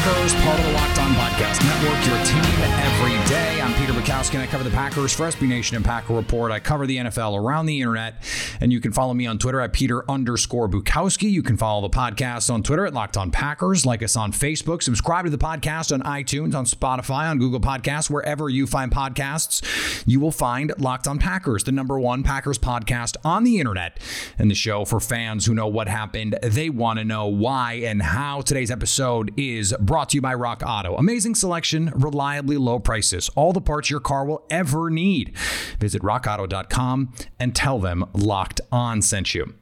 Packers, 0.00 0.32
part 0.36 0.58
of 0.58 0.64
the 0.64 0.72
Locked 0.72 0.98
On 0.98 1.10
Podcast 1.12 1.62
Network, 1.62 2.06
your 2.06 2.24
team 2.24 2.62
every 2.80 3.28
day. 3.28 3.60
I'm 3.60 3.74
Peter 3.74 3.92
Bukowski, 3.92 4.34
and 4.34 4.42
I 4.42 4.46
cover 4.46 4.64
the 4.64 4.70
Packers 4.70 5.12
for 5.12 5.24
SB 5.24 5.46
Nation 5.46 5.76
and 5.76 5.84
Packer 5.84 6.14
Report. 6.14 6.50
I 6.50 6.58
cover 6.58 6.86
the 6.86 6.96
NFL 6.96 7.38
around 7.38 7.66
the 7.66 7.82
internet, 7.82 8.14
and 8.62 8.72
you 8.72 8.80
can 8.80 8.92
follow 8.92 9.12
me 9.12 9.26
on 9.26 9.36
Twitter 9.36 9.60
at 9.60 9.74
Peter 9.74 10.10
underscore 10.10 10.70
Bukowski. 10.70 11.30
You 11.30 11.42
can 11.42 11.58
follow 11.58 11.86
the 11.86 11.94
podcast 11.94 12.50
on 12.50 12.62
Twitter 12.62 12.86
at 12.86 12.94
Locked 12.94 13.18
On 13.18 13.30
Packers, 13.30 13.84
like 13.84 14.02
us 14.02 14.16
on 14.16 14.32
Facebook, 14.32 14.82
subscribe 14.82 15.26
to 15.26 15.30
the 15.30 15.36
podcast 15.36 15.92
on 15.92 16.00
iTunes, 16.00 16.54
on 16.54 16.64
Spotify, 16.64 17.28
on 17.28 17.38
Google 17.38 17.60
Podcasts, 17.60 18.08
wherever 18.08 18.48
you 18.48 18.66
find 18.66 18.90
podcasts. 18.90 20.02
You 20.06 20.18
will 20.18 20.32
find 20.32 20.72
Locked 20.78 21.08
On 21.08 21.18
Packers, 21.18 21.64
the 21.64 21.72
number 21.72 22.00
one 22.00 22.22
Packers 22.22 22.58
podcast 22.58 23.18
on 23.22 23.44
the 23.44 23.58
internet, 23.58 24.00
and 24.38 24.50
the 24.50 24.54
show 24.54 24.86
for 24.86 24.98
fans 24.98 25.44
who 25.44 25.54
know 25.54 25.66
what 25.66 25.88
happened. 25.88 26.38
They 26.42 26.70
want 26.70 27.00
to 27.00 27.04
know 27.04 27.26
why 27.26 27.74
and 27.84 28.00
how. 28.00 28.40
Today's 28.40 28.70
episode 28.70 29.34
is 29.36 29.74
brought 29.90 29.99
to 30.08 30.16
you 30.16 30.20
by 30.20 30.34
Rock 30.34 30.62
Auto. 30.66 30.96
Amazing 30.96 31.34
selection, 31.34 31.92
reliably 31.94 32.56
low 32.56 32.78
prices, 32.78 33.28
all 33.36 33.52
the 33.52 33.60
parts 33.60 33.90
your 33.90 34.00
car 34.00 34.24
will 34.24 34.44
ever 34.50 34.90
need. 34.90 35.36
Visit 35.78 36.02
rockauto.com 36.02 37.12
and 37.38 37.54
tell 37.54 37.78
them 37.78 38.04
Locked 38.14 38.60
On 38.72 39.02
sent 39.02 39.34
you. 39.34 39.54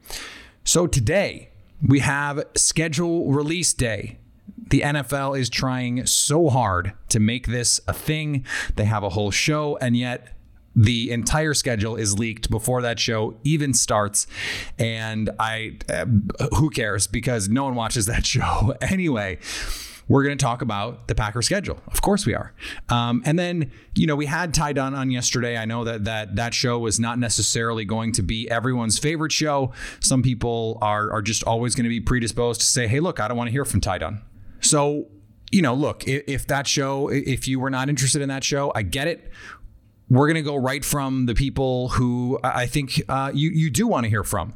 So 0.63 0.87
today, 0.87 1.49
we 1.85 1.99
have 1.99 2.43
schedule 2.55 3.31
release 3.31 3.73
day. 3.73 4.17
The 4.69 4.81
NFL 4.81 5.39
is 5.39 5.49
trying 5.49 6.05
so 6.05 6.49
hard 6.49 6.93
to 7.09 7.19
make 7.19 7.47
this 7.47 7.79
a 7.87 7.93
thing. 7.93 8.45
They 8.75 8.85
have 8.85 9.03
a 9.03 9.09
whole 9.09 9.31
show, 9.31 9.77
and 9.81 9.97
yet 9.97 10.35
the 10.75 11.11
entire 11.11 11.53
schedule 11.53 11.95
is 11.95 12.17
leaked 12.17 12.49
before 12.49 12.81
that 12.83 12.99
show 12.99 13.37
even 13.43 13.73
starts. 13.73 14.27
And 14.77 15.29
I, 15.39 15.77
uh, 15.89 16.05
who 16.55 16.69
cares? 16.69 17.07
Because 17.07 17.49
no 17.49 17.65
one 17.65 17.75
watches 17.75 18.05
that 18.05 18.25
show 18.25 18.73
anyway. 18.81 19.39
We're 20.09 20.23
going 20.23 20.37
to 20.37 20.43
talk 20.43 20.61
about 20.63 21.07
the 21.07 21.13
Packer 21.13 21.43
schedule. 21.43 21.79
Of 21.87 22.01
course 22.01 22.25
we 22.25 22.33
are. 22.33 22.51
Um, 22.89 23.21
and 23.25 23.37
then, 23.37 23.71
you 23.95 24.07
know, 24.07 24.15
we 24.15 24.25
had 24.25 24.55
Ty 24.55 24.73
Dunne 24.73 24.95
on 24.95 25.11
yesterday. 25.11 25.55
I 25.55 25.65
know 25.65 25.83
that 25.83 26.03
that 26.05 26.35
that 26.35 26.53
show 26.55 26.79
was 26.79 26.99
not 26.99 27.19
necessarily 27.19 27.85
going 27.85 28.11
to 28.13 28.23
be 28.23 28.49
everyone's 28.49 28.97
favorite 28.97 29.31
show. 29.31 29.71
Some 29.99 30.23
people 30.23 30.79
are 30.81 31.11
are 31.11 31.21
just 31.21 31.43
always 31.43 31.75
going 31.75 31.83
to 31.83 31.89
be 31.89 32.01
predisposed 32.01 32.59
to 32.61 32.65
say, 32.65 32.87
"Hey, 32.87 32.99
look, 32.99 33.19
I 33.19 33.27
don't 33.27 33.37
want 33.37 33.49
to 33.49 33.51
hear 33.51 33.65
from 33.65 33.81
Ty 33.81 33.99
Dunne." 33.99 34.21
So, 34.61 35.07
you 35.51 35.61
know, 35.61 35.75
look, 35.75 36.07
if, 36.07 36.23
if 36.27 36.47
that 36.47 36.65
show, 36.65 37.09
if 37.09 37.47
you 37.47 37.59
were 37.59 37.69
not 37.69 37.87
interested 37.87 38.21
in 38.21 38.29
that 38.29 38.43
show, 38.43 38.71
I 38.73 38.81
get 38.81 39.07
it. 39.07 39.31
We're 40.09 40.25
going 40.25 40.43
to 40.43 40.49
go 40.49 40.55
right 40.55 40.83
from 40.83 41.27
the 41.27 41.35
people 41.35 41.89
who 41.89 42.39
I 42.43 42.65
think 42.65 42.99
uh, 43.07 43.29
you 43.31 43.51
you 43.51 43.69
do 43.69 43.85
want 43.85 44.05
to 44.05 44.09
hear 44.09 44.23
from. 44.23 44.55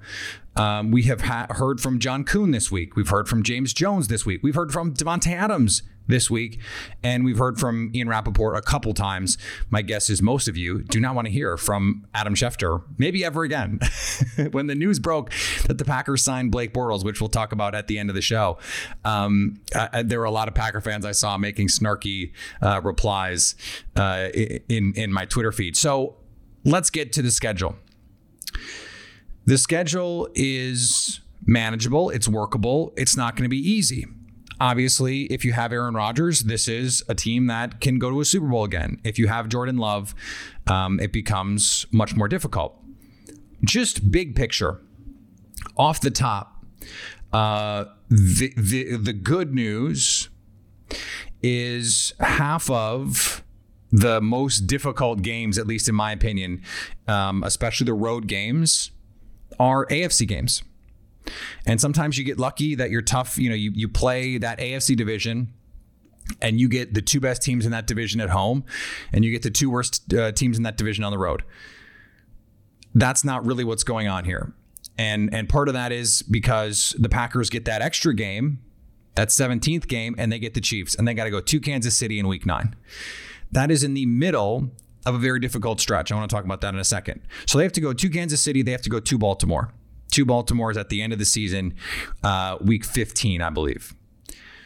Um, 0.55 0.91
we 0.91 1.03
have 1.03 1.21
ha- 1.21 1.47
heard 1.49 1.81
from 1.81 1.99
John 1.99 2.23
Kuhn 2.23 2.51
this 2.51 2.71
week. 2.71 2.95
We've 2.95 3.09
heard 3.09 3.27
from 3.27 3.43
James 3.43 3.73
Jones 3.73 4.07
this 4.07 4.25
week. 4.25 4.41
We've 4.43 4.55
heard 4.55 4.71
from 4.71 4.93
Davante 4.93 5.33
Adams 5.33 5.83
this 6.07 6.29
week. 6.29 6.59
And 7.01 7.23
we've 7.23 7.37
heard 7.37 7.59
from 7.59 7.91
Ian 7.93 8.09
Rapoport 8.09 8.57
a 8.57 8.61
couple 8.61 8.93
times. 8.93 9.37
My 9.69 9.81
guess 9.81 10.09
is 10.09 10.21
most 10.21 10.47
of 10.47 10.57
you 10.57 10.83
do 10.83 10.99
not 10.99 11.15
want 11.15 11.27
to 11.27 11.31
hear 11.31 11.57
from 11.57 12.05
Adam 12.13 12.35
Schefter, 12.35 12.83
maybe 12.97 13.23
ever 13.23 13.43
again. 13.43 13.79
when 14.51 14.67
the 14.67 14.75
news 14.75 14.99
broke 14.99 15.31
that 15.67 15.77
the 15.77 15.85
Packers 15.85 16.23
signed 16.23 16.51
Blake 16.51 16.73
Bortles, 16.73 17.03
which 17.03 17.21
we'll 17.21 17.29
talk 17.29 17.51
about 17.51 17.75
at 17.75 17.87
the 17.87 17.99
end 17.99 18.09
of 18.09 18.15
the 18.15 18.21
show, 18.21 18.57
um, 19.05 19.61
uh, 19.75 20.03
there 20.03 20.19
were 20.19 20.25
a 20.25 20.31
lot 20.31 20.47
of 20.47 20.53
Packer 20.53 20.81
fans 20.81 21.05
I 21.05 21.11
saw 21.11 21.37
making 21.37 21.67
snarky 21.67 22.31
uh, 22.61 22.81
replies 22.83 23.55
uh, 23.95 24.27
in, 24.33 24.93
in 24.95 25.11
my 25.11 25.25
Twitter 25.25 25.51
feed. 25.51 25.77
So 25.77 26.17
let's 26.63 26.89
get 26.89 27.13
to 27.13 27.21
the 27.21 27.31
schedule. 27.31 27.75
The 29.45 29.57
schedule 29.57 30.29
is 30.35 31.19
manageable, 31.45 32.09
it's 32.09 32.27
workable, 32.27 32.93
it's 32.95 33.17
not 33.17 33.35
going 33.35 33.43
to 33.43 33.49
be 33.49 33.57
easy. 33.57 34.05
Obviously, 34.61 35.23
if 35.23 35.43
you 35.43 35.51
have 35.51 35.73
Aaron 35.73 35.93
Rodgers, 35.93 36.43
this 36.43 36.67
is 36.67 37.03
a 37.09 37.15
team 37.15 37.47
that 37.47 37.81
can 37.81 37.99
go 37.99 38.09
to 38.09 38.21
a 38.21 38.25
Super 38.25 38.47
Bowl 38.47 38.63
again. 38.63 39.01
If 39.03 39.19
you 39.19 39.27
have 39.27 39.49
Jordan 39.49 39.77
Love, 39.77 40.15
um, 40.67 40.99
it 40.99 41.11
becomes 41.11 41.85
much 41.91 42.15
more 42.15 42.29
difficult. 42.29 42.79
Just 43.65 44.11
big 44.11 44.35
picture, 44.35 44.79
off 45.75 45.99
the 45.99 46.11
top, 46.11 46.65
uh, 47.33 47.85
the, 48.09 48.53
the 48.55 48.95
the 48.95 49.13
good 49.13 49.53
news 49.53 50.29
is 51.41 52.13
half 52.19 52.69
of 52.69 53.43
the 53.91 54.21
most 54.21 54.61
difficult 54.67 55.21
games, 55.21 55.57
at 55.57 55.67
least 55.67 55.89
in 55.89 55.95
my 55.95 56.11
opinion, 56.11 56.61
um, 57.07 57.43
especially 57.43 57.85
the 57.85 57.93
road 57.93 58.27
games, 58.27 58.91
are 59.59 59.85
AFC 59.87 60.27
games. 60.27 60.63
And 61.65 61.79
sometimes 61.79 62.17
you 62.17 62.23
get 62.23 62.37
lucky 62.37 62.75
that 62.75 62.89
you're 62.89 63.01
tough. 63.01 63.37
You 63.37 63.49
know, 63.49 63.55
you, 63.55 63.71
you 63.73 63.87
play 63.87 64.37
that 64.37 64.59
AFC 64.59 64.95
division 64.95 65.53
and 66.41 66.59
you 66.59 66.67
get 66.67 66.93
the 66.93 67.01
two 67.01 67.19
best 67.19 67.41
teams 67.41 67.65
in 67.65 67.71
that 67.71 67.87
division 67.87 68.21
at 68.21 68.29
home 68.29 68.63
and 69.11 69.23
you 69.23 69.31
get 69.31 69.41
the 69.41 69.49
two 69.49 69.69
worst 69.69 70.13
uh, 70.13 70.31
teams 70.31 70.57
in 70.57 70.63
that 70.63 70.77
division 70.77 71.03
on 71.03 71.11
the 71.11 71.17
road. 71.17 71.43
That's 72.95 73.23
not 73.23 73.45
really 73.45 73.63
what's 73.63 73.83
going 73.83 74.07
on 74.07 74.25
here. 74.25 74.53
And 74.97 75.33
and 75.33 75.49
part 75.49 75.67
of 75.69 75.73
that 75.73 75.91
is 75.91 76.21
because 76.21 76.95
the 76.99 77.09
Packers 77.09 77.49
get 77.49 77.65
that 77.65 77.81
extra 77.81 78.13
game, 78.13 78.59
that 79.15 79.29
17th 79.29 79.87
game 79.87 80.13
and 80.17 80.31
they 80.31 80.39
get 80.39 80.53
the 80.53 80.61
Chiefs 80.61 80.93
and 80.93 81.07
they 81.07 81.13
got 81.13 81.23
to 81.23 81.31
go 81.31 81.41
to 81.41 81.59
Kansas 81.59 81.97
City 81.97 82.19
in 82.19 82.27
week 82.27 82.45
9. 82.45 82.75
That 83.51 83.71
is 83.71 83.83
in 83.83 83.93
the 83.93 84.05
middle 84.05 84.71
of 85.05 85.15
a 85.15 85.17
very 85.17 85.39
difficult 85.39 85.79
stretch. 85.79 86.11
I 86.11 86.15
want 86.15 86.29
to 86.29 86.35
talk 86.35 86.45
about 86.45 86.61
that 86.61 86.73
in 86.73 86.79
a 86.79 86.83
second. 86.83 87.21
So 87.45 87.57
they 87.57 87.63
have 87.63 87.73
to 87.73 87.81
go 87.81 87.93
to 87.93 88.09
Kansas 88.09 88.41
City, 88.41 88.61
they 88.61 88.71
have 88.71 88.81
to 88.83 88.89
go 88.89 88.99
to 88.99 89.17
Baltimore. 89.17 89.73
Two 90.11 90.25
is 90.69 90.77
at 90.77 90.89
the 90.89 91.01
end 91.01 91.11
of 91.11 91.17
the 91.17 91.25
season, 91.25 91.73
uh, 92.23 92.57
week 92.61 92.85
15, 92.85 93.41
I 93.41 93.49
believe. 93.49 93.95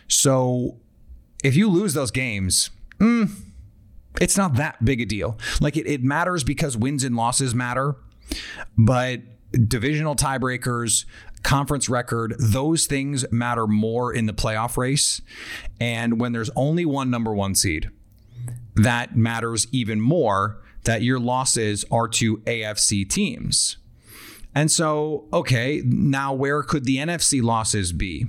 So 0.09 0.77
if 1.41 1.55
you 1.55 1.69
lose 1.69 1.93
those 1.93 2.11
games, 2.11 2.69
mm, 2.99 3.29
it's 4.19 4.35
not 4.37 4.55
that 4.55 4.83
big 4.83 4.99
a 4.99 5.05
deal. 5.05 5.37
Like 5.61 5.77
it, 5.77 5.87
it 5.87 6.03
matters 6.03 6.43
because 6.43 6.75
wins 6.75 7.03
and 7.05 7.15
losses 7.15 7.55
matter, 7.55 7.95
but 8.77 9.21
divisional 9.67 10.15
tiebreakers, 10.15 11.05
conference 11.43 11.87
record, 11.87 12.35
those 12.39 12.85
things 12.85 13.25
matter 13.31 13.67
more 13.67 14.13
in 14.13 14.25
the 14.25 14.33
playoff 14.33 14.75
race. 14.75 15.21
And 15.79 16.19
when 16.19 16.33
there's 16.33 16.49
only 16.55 16.85
one 16.85 17.09
number 17.09 17.33
one 17.33 17.55
seed, 17.55 17.89
that 18.77 19.15
matters 19.15 19.67
even 19.71 19.99
more 19.99 20.61
that 20.83 21.01
your 21.01 21.19
losses 21.19 21.83
are 21.91 22.07
to 22.07 22.37
AFC 22.37 23.07
teams. 23.09 23.77
And 24.55 24.71
so, 24.71 25.27
okay, 25.33 25.81
now 25.85 26.33
where 26.33 26.63
could 26.63 26.85
the 26.85 26.97
NFC 26.97 27.43
losses 27.43 27.91
be? 27.91 28.25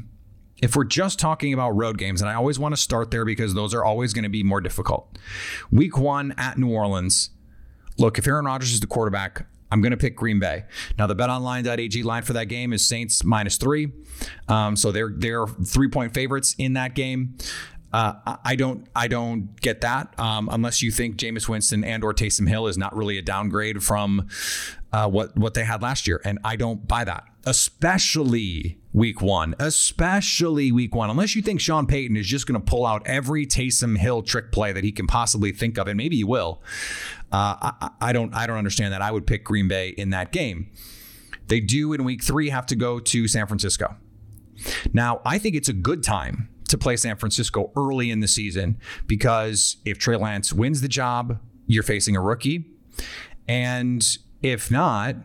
If 0.61 0.75
we're 0.75 0.85
just 0.85 1.21
talking 1.21 1.55
about 1.55 1.71
road 1.71 1.99
games, 1.99 2.21
and 2.21 2.29
I 2.29 2.35
always 2.35 2.59
want 2.59 2.75
to 2.75 2.81
start 2.81 3.13
there 3.13 3.25
because 3.25 3.55
those 3.55 3.73
are 3.73 3.85
always 3.85 4.13
going 4.13 4.25
to 4.25 4.29
be 4.29 4.43
more 4.43 4.61
difficult. 4.61 5.17
Week 5.71 5.97
one 5.97 6.35
at 6.37 6.59
New 6.59 6.71
Orleans. 6.71 7.31
Look, 7.97 8.19
if 8.19 8.27
Aaron 8.27 8.45
Rodgers 8.45 8.73
is 8.73 8.81
the 8.81 8.89
quarterback, 8.89 9.47
I'm 9.71 9.81
going 9.81 9.93
to 9.93 9.97
pick 9.97 10.17
Green 10.17 10.41
Bay. 10.41 10.65
Now, 10.99 11.07
the 11.07 11.15
betonline.ag 11.15 12.03
line 12.03 12.23
for 12.23 12.33
that 12.33 12.47
game 12.47 12.73
is 12.73 12.87
Saints 12.87 13.23
minus 13.23 13.57
three. 13.57 13.93
Um, 14.49 14.77
so 14.77 14.91
they're 14.91 15.13
they're 15.15 15.47
three 15.47 15.89
point 15.89 16.15
favorites 16.15 16.55
in 16.59 16.73
that 16.75 16.95
game. 16.95 17.37
Uh, 17.93 18.37
I 18.45 18.55
don't 18.55 18.87
I 18.95 19.09
don't 19.09 19.59
get 19.61 19.81
that 19.81 20.19
um, 20.21 20.49
unless 20.53 20.83
you 20.83 20.91
think 20.91 21.17
Jameis 21.17 21.49
Winston 21.49 21.85
and 21.85 22.05
or 22.05 22.13
Taysom 22.13 22.47
Hill 22.47 22.67
is 22.67 22.77
not 22.77 22.95
really 22.95 23.17
a 23.17 23.23
downgrade 23.23 23.83
from 23.83 24.29
uh, 24.93 25.09
what 25.09 25.37
what 25.39 25.55
they 25.55 25.65
had 25.65 25.81
last 25.81 26.07
year, 26.07 26.21
and 26.25 26.39
I 26.45 26.57
don't 26.57 26.87
buy 26.87 27.05
that. 27.05 27.25
Especially 27.47 28.79
week 28.93 29.23
one, 29.23 29.55
especially 29.59 30.71
week 30.71 30.95
one. 30.95 31.09
Unless 31.09 31.35
you 31.35 31.41
think 31.41 31.63
Sean 31.63 31.87
Payton 31.87 32.15
is 32.15 32.27
just 32.27 32.47
going 32.47 32.61
to 32.61 32.65
pull 32.65 32.85
out 32.85 33.07
every 33.07 33.47
Taysom 33.47 33.97
Hill 33.97 34.23
trick 34.23 34.53
play 34.53 34.73
that 34.73 34.85
he 34.85 34.93
can 34.93 35.07
possibly 35.07 35.51
think 35.53 35.79
of, 35.79 35.89
and 35.89 35.97
maybe 35.97 36.17
he 36.17 36.25
will. 36.25 36.63
Uh, 37.33 37.73
I, 37.81 37.91
I 38.03 38.13
don't 38.13 38.35
I 38.35 38.47
don't 38.47 38.59
understand 38.59 38.93
that. 38.93 39.01
I 39.01 39.13
would 39.13 39.27
pick 39.27 39.45
Green 39.45 39.67
Bay 39.67 39.91
in 39.91 40.11
that 40.11 40.31
game. 40.31 40.71
They 41.47 41.61
do 41.61 41.95
in 41.95 42.05
week 42.05 42.23
three 42.23 42.51
have 42.51 42.67
to 42.67 42.77
go 42.77 43.01
to 43.01 43.27
San 43.29 43.47
Francisco. 43.47 43.97
Now, 44.93 45.23
I 45.25 45.39
think 45.39 45.55
it's 45.57 45.69
a 45.69 45.73
good 45.73 46.03
time 46.03 46.51
to 46.69 46.79
play 46.79 46.97
San 46.97 47.17
Francisco 47.17 47.73
early 47.77 48.11
in 48.11 48.21
the 48.21 48.29
season 48.29 48.79
because 49.07 49.77
if 49.85 49.99
Trey 49.99 50.17
Lance 50.17 50.53
wins 50.53 50.81
the 50.81 50.89
job, 50.89 51.39
you're 51.67 51.83
facing 51.83 52.17
a 52.17 52.21
rookie. 52.21 52.65
And 53.47 54.07
if 54.43 54.71
not, 54.71 55.17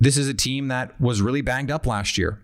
this 0.00 0.16
is 0.16 0.28
a 0.28 0.34
team 0.34 0.68
that 0.68 0.98
was 1.00 1.20
really 1.20 1.40
banged 1.40 1.70
up 1.70 1.86
last 1.86 2.18
year. 2.18 2.40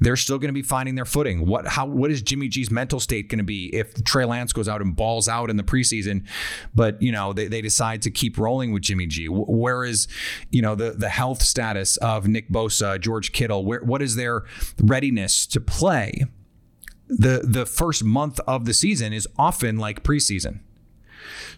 They're 0.00 0.16
still 0.16 0.38
going 0.38 0.48
to 0.48 0.54
be 0.54 0.62
finding 0.62 0.94
their 0.94 1.04
footing. 1.04 1.44
What 1.44 1.66
how 1.66 1.86
what 1.86 2.10
is 2.10 2.22
Jimmy 2.22 2.46
G's 2.46 2.70
mental 2.70 3.00
state 3.00 3.28
going 3.28 3.38
to 3.38 3.44
be 3.44 3.74
if 3.74 4.04
Trey 4.04 4.24
Lance 4.24 4.52
goes 4.52 4.68
out 4.68 4.80
and 4.80 4.94
balls 4.94 5.28
out 5.28 5.50
in 5.50 5.56
the 5.56 5.64
preseason, 5.64 6.24
but 6.72 7.02
you 7.02 7.10
know 7.10 7.32
they, 7.32 7.48
they 7.48 7.60
decide 7.60 8.02
to 8.02 8.10
keep 8.10 8.38
rolling 8.38 8.72
with 8.72 8.82
Jimmy 8.82 9.06
G? 9.06 9.26
Where 9.26 9.84
is 9.84 10.06
you 10.50 10.62
know 10.62 10.76
the 10.76 10.92
the 10.92 11.08
health 11.08 11.42
status 11.42 11.96
of 11.96 12.28
Nick 12.28 12.48
Bosa, 12.48 13.00
George 13.00 13.32
Kittle? 13.32 13.64
Where 13.64 13.82
what 13.82 14.00
is 14.00 14.14
their 14.14 14.44
readiness 14.80 15.46
to 15.48 15.60
play? 15.60 16.24
The 17.08 17.40
the 17.44 17.66
first 17.66 18.04
month 18.04 18.40
of 18.46 18.64
the 18.64 18.74
season 18.74 19.12
is 19.12 19.26
often 19.38 19.78
like 19.78 20.02
preseason. 20.02 20.60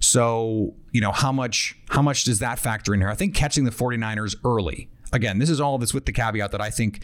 So, 0.01 0.75
you 0.93 1.01
know, 1.01 1.13
how 1.13 1.33
much 1.33 1.77
how 1.91 2.03
much 2.03 2.25
does 2.25 2.39
that 2.39 2.59
factor 2.59 2.95
in 2.95 3.01
here? 3.01 3.09
I 3.09 3.15
think 3.15 3.35
catching 3.35 3.65
the 3.65 3.71
49ers 3.71 4.37
early. 4.45 4.89
Again, 5.13 5.39
this 5.39 5.51
is 5.51 5.61
all 5.61 5.77
this 5.77 5.93
with 5.93 6.07
the 6.07 6.13
caveat 6.13 6.53
that 6.53 6.61
I 6.61 6.71
think 6.71 7.03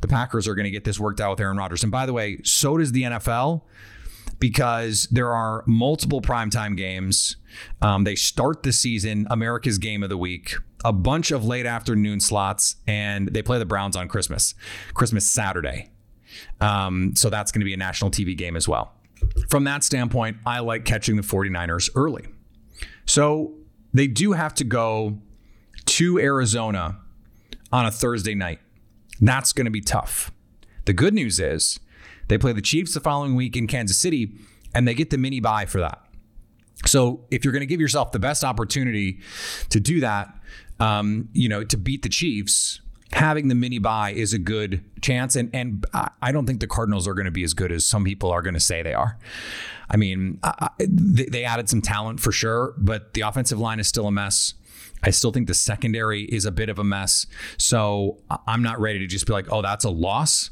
the 0.00 0.08
Packers 0.08 0.46
are 0.46 0.54
going 0.54 0.64
to 0.64 0.70
get 0.70 0.84
this 0.84 1.00
worked 1.00 1.20
out 1.20 1.30
with 1.30 1.40
Aaron 1.40 1.56
Rodgers. 1.56 1.82
And 1.82 1.90
by 1.90 2.06
the 2.06 2.12
way, 2.12 2.38
so 2.44 2.76
does 2.76 2.92
the 2.92 3.02
NFL 3.02 3.62
because 4.38 5.08
there 5.10 5.34
are 5.34 5.64
multiple 5.66 6.20
primetime 6.20 6.76
games. 6.76 7.36
Um, 7.82 8.04
they 8.04 8.14
start 8.14 8.62
the 8.62 8.72
season, 8.72 9.26
America's 9.28 9.78
game 9.78 10.04
of 10.04 10.08
the 10.08 10.16
week, 10.16 10.54
a 10.84 10.92
bunch 10.92 11.32
of 11.32 11.44
late 11.44 11.66
afternoon 11.66 12.20
slots, 12.20 12.76
and 12.86 13.28
they 13.28 13.42
play 13.42 13.58
the 13.58 13.66
Browns 13.66 13.96
on 13.96 14.06
Christmas, 14.06 14.54
Christmas 14.94 15.28
Saturday. 15.28 15.90
Um, 16.60 17.14
so 17.14 17.30
that's 17.30 17.52
going 17.52 17.60
to 17.60 17.64
be 17.64 17.74
a 17.74 17.78
national 17.78 18.10
TV 18.10 18.36
game 18.36 18.56
as 18.56 18.68
well. 18.68 18.92
From 19.48 19.64
that 19.64 19.84
standpoint, 19.84 20.38
I 20.46 20.60
like 20.60 20.84
catching 20.84 21.16
the 21.16 21.22
49ers 21.22 21.90
early. 21.94 22.26
So 23.06 23.54
they 23.92 24.06
do 24.06 24.32
have 24.32 24.54
to 24.54 24.64
go 24.64 25.18
to 25.86 26.18
Arizona 26.18 26.98
on 27.72 27.86
a 27.86 27.90
Thursday 27.90 28.34
night. 28.34 28.60
That's 29.20 29.52
going 29.52 29.64
to 29.64 29.70
be 29.70 29.80
tough. 29.80 30.30
The 30.84 30.92
good 30.92 31.14
news 31.14 31.40
is 31.40 31.80
they 32.28 32.38
play 32.38 32.52
the 32.52 32.62
Chiefs 32.62 32.94
the 32.94 33.00
following 33.00 33.34
week 33.34 33.56
in 33.56 33.66
Kansas 33.66 33.96
City, 33.96 34.32
and 34.74 34.86
they 34.86 34.94
get 34.94 35.10
the 35.10 35.18
mini 35.18 35.40
bye 35.40 35.66
for 35.66 35.80
that. 35.80 36.02
So 36.86 37.24
if 37.30 37.44
you're 37.44 37.52
going 37.52 37.60
to 37.60 37.66
give 37.66 37.80
yourself 37.80 38.12
the 38.12 38.18
best 38.18 38.44
opportunity 38.44 39.20
to 39.70 39.80
do 39.80 40.00
that, 40.00 40.32
um, 40.78 41.28
you 41.32 41.48
know, 41.48 41.64
to 41.64 41.76
beat 41.76 42.02
the 42.02 42.08
Chiefs, 42.08 42.80
having 43.12 43.48
the 43.48 43.54
mini 43.54 43.78
bye 43.78 44.10
is 44.10 44.32
a 44.32 44.38
good 44.38 44.84
chance. 45.00 45.36
And 45.36 45.50
and 45.54 45.84
I 46.22 46.32
don't 46.32 46.46
think 46.46 46.60
the 46.60 46.66
Cardinals 46.66 47.08
are 47.08 47.14
going 47.14 47.26
to 47.26 47.30
be 47.30 47.44
as 47.44 47.54
good 47.54 47.72
as 47.72 47.84
some 47.84 48.04
people 48.04 48.30
are 48.30 48.42
going 48.42 48.54
to 48.54 48.60
say 48.60 48.82
they 48.82 48.94
are. 48.94 49.18
I 49.90 49.96
mean, 49.96 50.38
I, 50.42 50.68
they 50.78 51.44
added 51.44 51.68
some 51.68 51.80
talent 51.80 52.20
for 52.20 52.30
sure, 52.32 52.74
but 52.76 53.14
the 53.14 53.22
offensive 53.22 53.58
line 53.58 53.80
is 53.80 53.88
still 53.88 54.06
a 54.06 54.12
mess. 54.12 54.54
I 55.02 55.10
still 55.10 55.32
think 55.32 55.46
the 55.46 55.54
secondary 55.54 56.24
is 56.24 56.44
a 56.44 56.52
bit 56.52 56.68
of 56.68 56.78
a 56.78 56.84
mess. 56.84 57.26
So 57.56 58.18
I'm 58.46 58.62
not 58.62 58.80
ready 58.80 58.98
to 58.98 59.06
just 59.06 59.26
be 59.26 59.32
like, 59.32 59.50
oh, 59.50 59.62
that's 59.62 59.84
a 59.84 59.90
loss. 59.90 60.50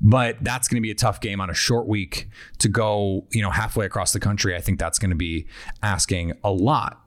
But 0.00 0.36
that's 0.42 0.68
going 0.68 0.76
to 0.76 0.80
be 0.80 0.92
a 0.92 0.94
tough 0.94 1.20
game 1.20 1.40
on 1.40 1.50
a 1.50 1.54
short 1.54 1.86
week 1.86 2.28
to 2.58 2.68
go, 2.68 3.26
you 3.30 3.42
know, 3.42 3.50
halfway 3.50 3.84
across 3.84 4.12
the 4.12 4.20
country. 4.20 4.54
I 4.54 4.60
think 4.60 4.78
that's 4.78 4.98
going 4.98 5.10
to 5.10 5.16
be 5.16 5.46
asking 5.82 6.34
a 6.44 6.52
lot. 6.52 7.04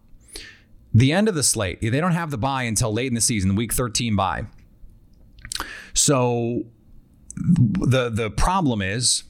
The 0.94 1.14
end 1.14 1.30
of 1.30 1.36
the 1.36 1.44
slate, 1.44 1.80
they 1.80 1.90
don't 1.90 2.12
have 2.12 2.32
the 2.32 2.38
bye 2.38 2.64
until 2.64 2.92
late 2.94 3.08
in 3.08 3.14
the 3.14 3.22
season, 3.22 3.56
week 3.56 3.74
13 3.74 4.16
bye. 4.16 4.46
So 5.94 6.64
the 7.44 8.10
the 8.10 8.30
problem 8.30 8.82
is 8.82 9.24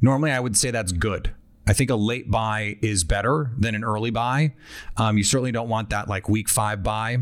normally 0.00 0.30
I 0.30 0.40
would 0.40 0.56
say 0.56 0.70
that's 0.70 0.92
good. 0.92 1.32
I 1.66 1.72
think 1.72 1.90
a 1.90 1.96
late 1.96 2.30
bye 2.30 2.76
is 2.82 3.04
better 3.04 3.52
than 3.56 3.74
an 3.74 3.84
early 3.84 4.10
bye. 4.10 4.54
Um, 4.96 5.16
you 5.16 5.24
certainly 5.24 5.52
don't 5.52 5.68
want 5.68 5.90
that 5.90 6.08
like 6.08 6.28
week 6.28 6.48
five 6.48 6.82
bye. 6.82 7.18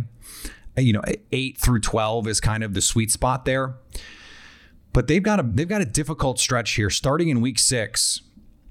You 0.77 0.95
know, 0.95 1.03
eight 1.33 1.59
through 1.59 1.81
twelve 1.81 2.27
is 2.27 2.41
kind 2.41 2.65
of 2.65 2.75
the 2.75 2.81
sweet 2.81 3.11
spot 3.11 3.45
there. 3.45 3.75
But 4.93 5.07
they've 5.07 5.23
got 5.23 5.41
a 5.41 5.43
they've 5.43 5.69
got 5.69 5.83
a 5.83 5.87
difficult 5.87 6.39
stretch 6.39 6.73
here. 6.73 6.91
Starting 6.91 7.29
in 7.29 7.41
week 7.41 7.59
six, 7.59 8.23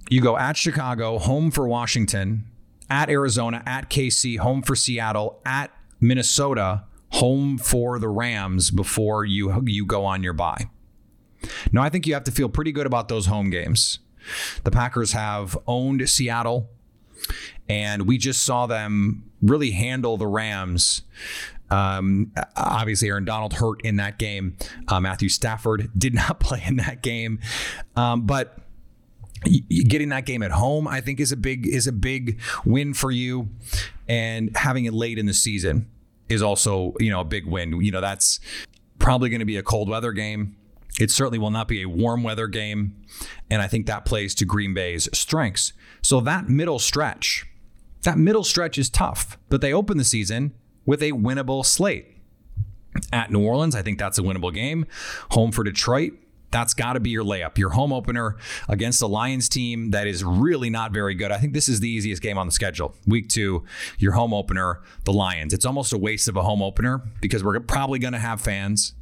you 0.09 0.21
go 0.21 0.37
at 0.37 0.57
Chicago, 0.57 1.19
home 1.19 1.51
for 1.51 1.67
Washington, 1.67 2.45
at 2.89 3.09
Arizona, 3.09 3.61
at 3.65 3.89
KC, 3.89 4.39
home 4.39 4.61
for 4.61 4.75
Seattle, 4.75 5.39
at 5.45 5.71
Minnesota, 6.01 6.83
home 7.11 7.57
for 7.57 7.99
the 7.99 8.07
Rams 8.07 8.71
before 8.71 9.25
you 9.25 9.63
you 9.65 9.85
go 9.85 10.05
on 10.05 10.23
your 10.23 10.33
bye. 10.33 10.69
Now 11.71 11.81
I 11.81 11.89
think 11.89 12.05
you 12.07 12.13
have 12.13 12.23
to 12.25 12.31
feel 12.31 12.49
pretty 12.49 12.71
good 12.71 12.85
about 12.85 13.07
those 13.07 13.27
home 13.27 13.49
games. 13.49 13.99
The 14.63 14.71
Packers 14.71 15.13
have 15.13 15.57
owned 15.65 16.07
Seattle, 16.09 16.69
and 17.67 18.07
we 18.07 18.17
just 18.17 18.43
saw 18.43 18.67
them 18.67 19.23
really 19.41 19.71
handle 19.71 20.17
the 20.17 20.27
Rams. 20.27 21.03
Um, 21.71 22.31
obviously, 22.55 23.09
Aaron 23.09 23.25
Donald 23.25 23.53
hurt 23.53 23.81
in 23.83 23.95
that 23.97 24.17
game. 24.17 24.57
Uh, 24.87 24.99
Matthew 24.99 25.29
Stafford 25.29 25.89
did 25.97 26.13
not 26.13 26.39
play 26.39 26.63
in 26.65 26.77
that 26.77 27.01
game, 27.01 27.39
um, 27.95 28.25
but 28.25 28.59
getting 29.69 30.09
that 30.09 30.25
game 30.25 30.43
at 30.43 30.51
home, 30.51 30.87
I 30.87 31.01
think, 31.01 31.19
is 31.19 31.31
a 31.31 31.37
big 31.37 31.65
is 31.65 31.87
a 31.87 31.91
big 31.91 32.39
win 32.65 32.93
for 32.93 33.09
you, 33.09 33.49
and 34.07 34.55
having 34.57 34.85
it 34.85 34.93
late 34.93 35.17
in 35.17 35.25
the 35.25 35.33
season 35.33 35.87
is 36.29 36.41
also 36.41 36.93
you 36.99 37.09
know 37.09 37.21
a 37.21 37.25
big 37.25 37.45
win. 37.45 37.81
You 37.81 37.91
know 37.91 38.01
that's 38.01 38.39
probably 38.99 39.29
going 39.29 39.39
to 39.39 39.45
be 39.45 39.57
a 39.57 39.63
cold 39.63 39.89
weather 39.89 40.11
game. 40.11 40.55
It 40.99 41.11
certainly 41.11 41.39
will 41.39 41.51
not 41.51 41.67
be 41.67 41.81
a 41.81 41.89
warm 41.89 42.23
weather 42.23 42.47
game. 42.47 42.95
And 43.49 43.61
I 43.61 43.67
think 43.67 43.85
that 43.85 44.05
plays 44.05 44.35
to 44.35 44.45
Green 44.45 44.73
Bay's 44.73 45.07
strengths. 45.17 45.71
So 46.01 46.19
that 46.21 46.49
middle 46.49 46.79
stretch, 46.79 47.45
that 48.03 48.17
middle 48.17 48.43
stretch 48.43 48.77
is 48.77 48.89
tough, 48.89 49.37
but 49.49 49.61
they 49.61 49.73
open 49.73 49.97
the 49.97 50.03
season 50.03 50.53
with 50.85 51.01
a 51.01 51.11
winnable 51.13 51.65
slate. 51.65 52.05
At 53.13 53.31
New 53.31 53.45
Orleans, 53.45 53.75
I 53.75 53.81
think 53.81 53.99
that's 53.99 54.17
a 54.17 54.21
winnable 54.21 54.53
game. 54.53 54.85
Home 55.31 55.51
for 55.51 55.63
Detroit, 55.63 56.13
that's 56.51 56.73
got 56.73 56.93
to 56.93 56.99
be 56.99 57.09
your 57.09 57.23
layup. 57.23 57.57
Your 57.57 57.69
home 57.69 57.93
opener 57.93 58.37
against 58.67 59.01
a 59.01 59.07
Lions 59.07 59.49
team 59.49 59.91
that 59.91 60.07
is 60.07 60.23
really 60.23 60.69
not 60.69 60.91
very 60.91 61.13
good. 61.13 61.31
I 61.31 61.37
think 61.37 61.53
this 61.53 61.69
is 61.69 61.79
the 61.79 61.89
easiest 61.89 62.21
game 62.21 62.37
on 62.37 62.47
the 62.47 62.51
schedule. 62.51 62.95
Week 63.05 63.29
two, 63.29 63.63
your 63.97 64.13
home 64.13 64.33
opener, 64.33 64.81
the 65.03 65.13
Lions. 65.13 65.53
It's 65.53 65.65
almost 65.65 65.93
a 65.93 65.97
waste 65.97 66.27
of 66.27 66.37
a 66.37 66.43
home 66.43 66.61
opener 66.61 67.01
because 67.21 67.43
we're 67.43 67.59
probably 67.59 67.99
going 67.99 68.13
to 68.13 68.19
have 68.19 68.41
fans. 68.41 68.93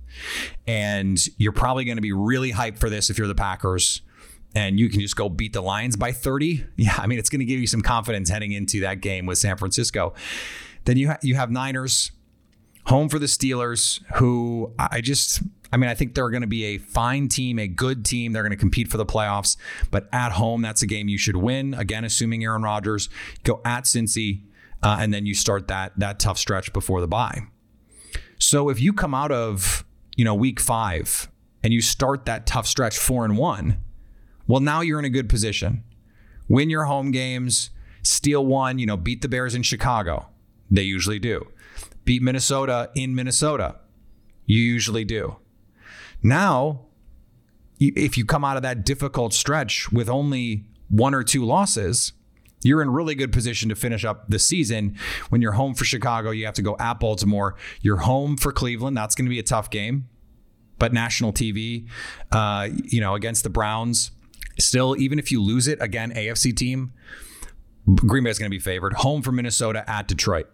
And 0.65 1.19
you're 1.38 1.51
probably 1.51 1.85
going 1.85 1.97
to 1.97 2.01
be 2.01 2.11
really 2.11 2.51
hyped 2.51 2.79
for 2.79 2.89
this 2.89 3.09
if 3.09 3.17
you're 3.17 3.27
the 3.27 3.35
Packers 3.35 4.01
and 4.55 4.79
you 4.79 4.89
can 4.89 5.00
just 5.00 5.15
go 5.15 5.29
beat 5.29 5.53
the 5.53 5.61
Lions 5.61 5.95
by 5.95 6.11
30. 6.11 6.65
Yeah, 6.77 6.95
I 6.97 7.07
mean, 7.07 7.19
it's 7.19 7.29
going 7.29 7.39
to 7.39 7.45
give 7.45 7.59
you 7.59 7.67
some 7.67 7.81
confidence 7.81 8.29
heading 8.29 8.51
into 8.51 8.81
that 8.81 9.01
game 9.01 9.25
with 9.25 9.38
San 9.38 9.57
Francisco. 9.57 10.13
Then 10.85 10.97
you, 10.97 11.09
ha- 11.09 11.19
you 11.21 11.35
have 11.35 11.51
Niners 11.51 12.11
home 12.85 13.09
for 13.09 13.19
the 13.19 13.25
Steelers, 13.25 14.01
who 14.15 14.73
I 14.79 15.01
just, 15.01 15.41
I 15.71 15.77
mean, 15.77 15.89
I 15.89 15.95
think 15.95 16.15
they're 16.15 16.29
going 16.29 16.41
to 16.41 16.47
be 16.47 16.63
a 16.65 16.77
fine 16.77 17.27
team, 17.27 17.59
a 17.59 17.67
good 17.67 18.05
team. 18.05 18.31
They're 18.31 18.43
going 18.43 18.51
to 18.51 18.57
compete 18.57 18.87
for 18.87 18.97
the 18.97 19.05
playoffs, 19.05 19.57
but 19.91 20.07
at 20.13 20.33
home, 20.33 20.61
that's 20.61 20.81
a 20.81 20.87
game 20.87 21.09
you 21.09 21.17
should 21.17 21.37
win. 21.37 21.73
Again, 21.73 22.05
assuming 22.05 22.43
Aaron 22.43 22.63
Rodgers, 22.63 23.09
go 23.43 23.61
at 23.65 23.83
Cincy, 23.83 24.43
uh, 24.81 24.97
and 24.99 25.13
then 25.13 25.25
you 25.25 25.33
start 25.33 25.67
that 25.67 25.97
that 25.97 26.19
tough 26.19 26.37
stretch 26.37 26.71
before 26.71 27.01
the 27.01 27.07
bye. 27.07 27.41
So 28.39 28.69
if 28.69 28.79
you 28.79 28.93
come 28.93 29.13
out 29.13 29.31
of 29.31 29.83
you 30.17 30.25
know, 30.25 30.35
week 30.35 30.59
five 30.59 31.31
and 31.63 31.71
you 31.71 31.79
start 31.79 32.25
that 32.25 32.45
tough 32.45 32.67
stretch 32.67 32.97
four 32.97 33.23
and 33.23 33.37
one, 33.37 33.79
well, 34.47 34.59
now 34.59 34.81
you're 34.81 34.99
in 34.99 35.05
a 35.05 35.09
good 35.09 35.29
position. 35.29 35.83
Win 36.50 36.69
your 36.69 36.86
home 36.86 37.12
games, 37.12 37.69
steal 38.01 38.45
one, 38.45 38.79
you 38.79 38.86
know, 38.86 38.97
beat 38.97 39.21
the 39.21 39.29
Bears 39.29 39.55
in 39.55 39.62
Chicago. 39.62 40.27
They 40.71 40.81
usually 40.81 41.19
do. 41.19 41.47
Beat 42.03 42.21
Minnesota 42.21 42.89
in 42.95 43.13
Minnesota. 43.13 43.75
You 44.45 44.59
usually 44.59 45.05
do. 45.05 45.38
Now, 46.24 46.81
if 47.79 48.17
you 48.17 48.25
come 48.25 48.43
out 48.43 48.57
of 48.57 48.63
that 48.63 48.86
difficult 48.86 49.33
stretch 49.33 49.91
with 49.91 50.09
only 50.09 50.65
one 50.89 51.13
or 51.13 51.24
two 51.24 51.45
losses, 51.45 52.13
you're 52.63 52.81
in 52.81 52.89
really 52.89 53.15
good 53.15 53.31
position 53.31 53.69
to 53.69 53.75
finish 53.75 54.03
up 54.03 54.29
the 54.29 54.39
season. 54.39 54.97
When 55.29 55.41
you're 55.41 55.53
home 55.53 55.74
for 55.74 55.86
Chicago, 55.86 56.31
you 56.31 56.45
have 56.45 56.55
to 56.55 56.62
go 56.62 56.75
at 56.79 57.00
Baltimore. 57.00 57.55
You're 57.81 57.97
home 57.97 58.38
for 58.38 58.51
Cleveland. 58.51 58.97
That's 58.97 59.15
going 59.15 59.25
to 59.25 59.29
be 59.29 59.39
a 59.39 59.43
tough 59.43 59.69
game, 59.69 60.09
but 60.79 60.91
national 60.91 61.33
TV, 61.33 61.88
uh, 62.31 62.69
you 62.71 63.00
know, 63.00 63.15
against 63.15 63.43
the 63.43 63.50
Browns. 63.50 64.12
Still, 64.59 64.95
even 64.97 65.19
if 65.19 65.31
you 65.31 65.41
lose 65.41 65.67
it, 65.67 65.79
again, 65.81 66.12
AFC 66.13 66.55
team, 66.55 66.93
Green 67.95 68.24
Bay 68.24 68.31
is 68.31 68.39
going 68.39 68.50
to 68.50 68.55
be 68.55 68.59
favored. 68.59 68.93
Home 68.93 69.21
for 69.21 69.31
Minnesota 69.31 69.88
at 69.88 70.07
Detroit. 70.07 70.50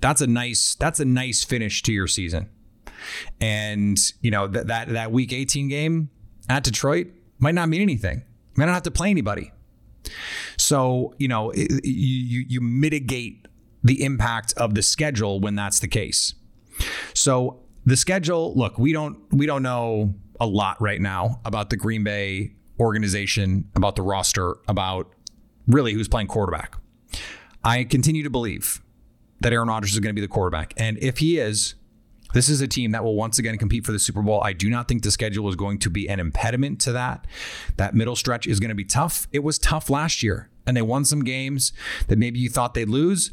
That's 0.00 0.22
a 0.22 0.26
nice. 0.26 0.74
That's 0.74 1.00
a 1.00 1.04
nice 1.04 1.44
finish 1.44 1.82
to 1.82 1.92
your 1.92 2.06
season. 2.06 2.48
And 3.40 3.98
you 4.20 4.30
know 4.30 4.46
that 4.46 4.66
that 4.68 4.88
that 4.90 5.12
Week 5.12 5.32
18 5.32 5.68
game 5.68 6.10
at 6.48 6.64
Detroit 6.64 7.08
might 7.38 7.54
not 7.54 7.68
mean 7.68 7.82
anything. 7.82 8.18
I 8.18 8.60
Might 8.60 8.66
not 8.66 8.74
have 8.74 8.82
to 8.84 8.90
play 8.90 9.10
anybody. 9.10 9.52
So, 10.56 11.14
you 11.18 11.28
know, 11.28 11.52
you, 11.54 12.44
you 12.48 12.60
mitigate 12.60 13.46
the 13.82 14.02
impact 14.04 14.52
of 14.56 14.74
the 14.74 14.82
schedule 14.82 15.40
when 15.40 15.54
that's 15.54 15.80
the 15.80 15.88
case. 15.88 16.34
So 17.14 17.60
the 17.86 17.96
schedule, 17.96 18.54
look, 18.54 18.78
we 18.78 18.92
don't 18.92 19.18
we 19.32 19.46
don't 19.46 19.62
know 19.62 20.14
a 20.40 20.46
lot 20.46 20.80
right 20.80 21.00
now 21.00 21.40
about 21.44 21.70
the 21.70 21.76
Green 21.76 22.04
Bay 22.04 22.52
organization, 22.78 23.68
about 23.74 23.96
the 23.96 24.02
roster, 24.02 24.56
about 24.68 25.12
really 25.66 25.92
who's 25.92 26.08
playing 26.08 26.28
quarterback. 26.28 26.76
I 27.62 27.84
continue 27.84 28.22
to 28.22 28.30
believe 28.30 28.80
that 29.40 29.52
Aaron 29.52 29.68
Rodgers 29.68 29.92
is 29.92 30.00
going 30.00 30.14
to 30.14 30.18
be 30.18 30.26
the 30.26 30.32
quarterback. 30.32 30.74
And 30.76 30.98
if 30.98 31.18
he 31.18 31.38
is, 31.38 31.74
this 32.32 32.48
is 32.48 32.60
a 32.60 32.68
team 32.68 32.92
that 32.92 33.02
will 33.04 33.16
once 33.16 33.38
again 33.38 33.58
compete 33.58 33.84
for 33.84 33.92
the 33.92 33.98
Super 33.98 34.22
Bowl. 34.22 34.42
I 34.42 34.52
do 34.52 34.70
not 34.70 34.88
think 34.88 35.02
the 35.02 35.10
schedule 35.10 35.48
is 35.48 35.56
going 35.56 35.78
to 35.80 35.90
be 35.90 36.08
an 36.08 36.20
impediment 36.20 36.80
to 36.82 36.92
that. 36.92 37.26
That 37.76 37.94
middle 37.94 38.16
stretch 38.16 38.46
is 38.46 38.60
going 38.60 38.68
to 38.70 38.74
be 38.74 38.84
tough. 38.84 39.26
It 39.32 39.40
was 39.44 39.58
tough 39.58 39.90
last 39.90 40.22
year, 40.22 40.48
and 40.66 40.76
they 40.76 40.82
won 40.82 41.04
some 41.04 41.24
games 41.24 41.72
that 42.08 42.18
maybe 42.18 42.38
you 42.38 42.48
thought 42.48 42.74
they'd 42.74 42.88
lose. 42.88 43.32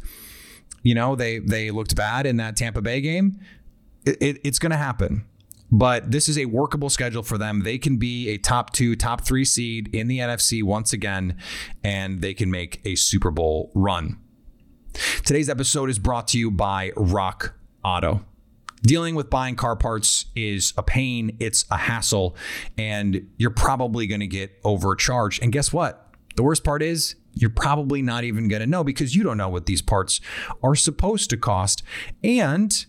You 0.84 0.96
know, 0.96 1.16
they 1.16 1.40
they 1.40 1.72
looked 1.72 1.96
bad 1.96 2.26
in 2.26 2.38
that 2.38 2.56
Tampa 2.56 2.82
Bay 2.82 3.02
game. 3.02 3.40
It, 4.06 4.18
it, 4.22 4.42
it's 4.44 4.60
going 4.60 4.72
to 4.72 4.78
happen. 4.78 5.26
but 5.72 6.12
this 6.12 6.30
is 6.30 6.38
a 6.38 6.46
workable 6.46 6.90
schedule 6.90 7.24
for 7.24 7.38
them. 7.38 7.64
They 7.64 7.78
can 7.78 7.98
be 7.98 8.30
a 8.30 8.38
top 8.38 8.72
two, 8.72 8.96
top 8.96 9.22
three 9.22 9.44
seed 9.46 9.94
in 9.94 10.08
the 10.08 10.20
NFC 10.20 10.64
once 10.64 10.94
again, 10.94 11.38
and 11.84 12.22
they 12.22 12.34
can 12.34 12.50
make 12.50 12.82
a 12.86 12.96
Super 12.96 13.32
Bowl 13.32 13.72
run. 13.76 14.18
Today's 15.26 15.50
episode 15.50 15.90
is 15.90 16.00
brought 16.00 16.28
to 16.30 16.40
you 16.40 16.50
by 16.50 16.92
Rock 16.96 17.56
Auto. 17.84 18.26
Dealing 18.84 19.16
with 19.16 19.30
buying 19.30 19.56
car 19.56 19.76
parts 19.76 20.26
is 20.36 20.74
a 20.78 20.84
pain, 20.84 21.36
it's 21.40 21.66
a 21.72 21.78
hassle, 21.78 22.36
and 22.78 23.28
you're 23.38 23.50
probably 23.50 24.08
going 24.08 24.20
to 24.20 24.28
get 24.28 24.60
overcharged. 24.64 25.42
And 25.42 25.52
guess 25.52 25.74
what? 25.74 26.14
The 26.36 26.44
worst 26.44 26.64
part 26.64 26.84
is 26.84 27.16
you're 27.34 27.50
probably 27.50 28.02
not 28.02 28.24
even 28.24 28.48
going 28.48 28.62
to 28.62 28.68
know 28.68 28.84
because 28.84 29.16
you 29.16 29.24
don't 29.24 29.38
know 29.38 29.50
what 29.50 29.66
these 29.66 29.82
parts 29.82 30.22
are 30.62 30.76
supposed 30.76 31.30
to 31.32 31.38
cost. 31.38 31.84
And 32.24 32.86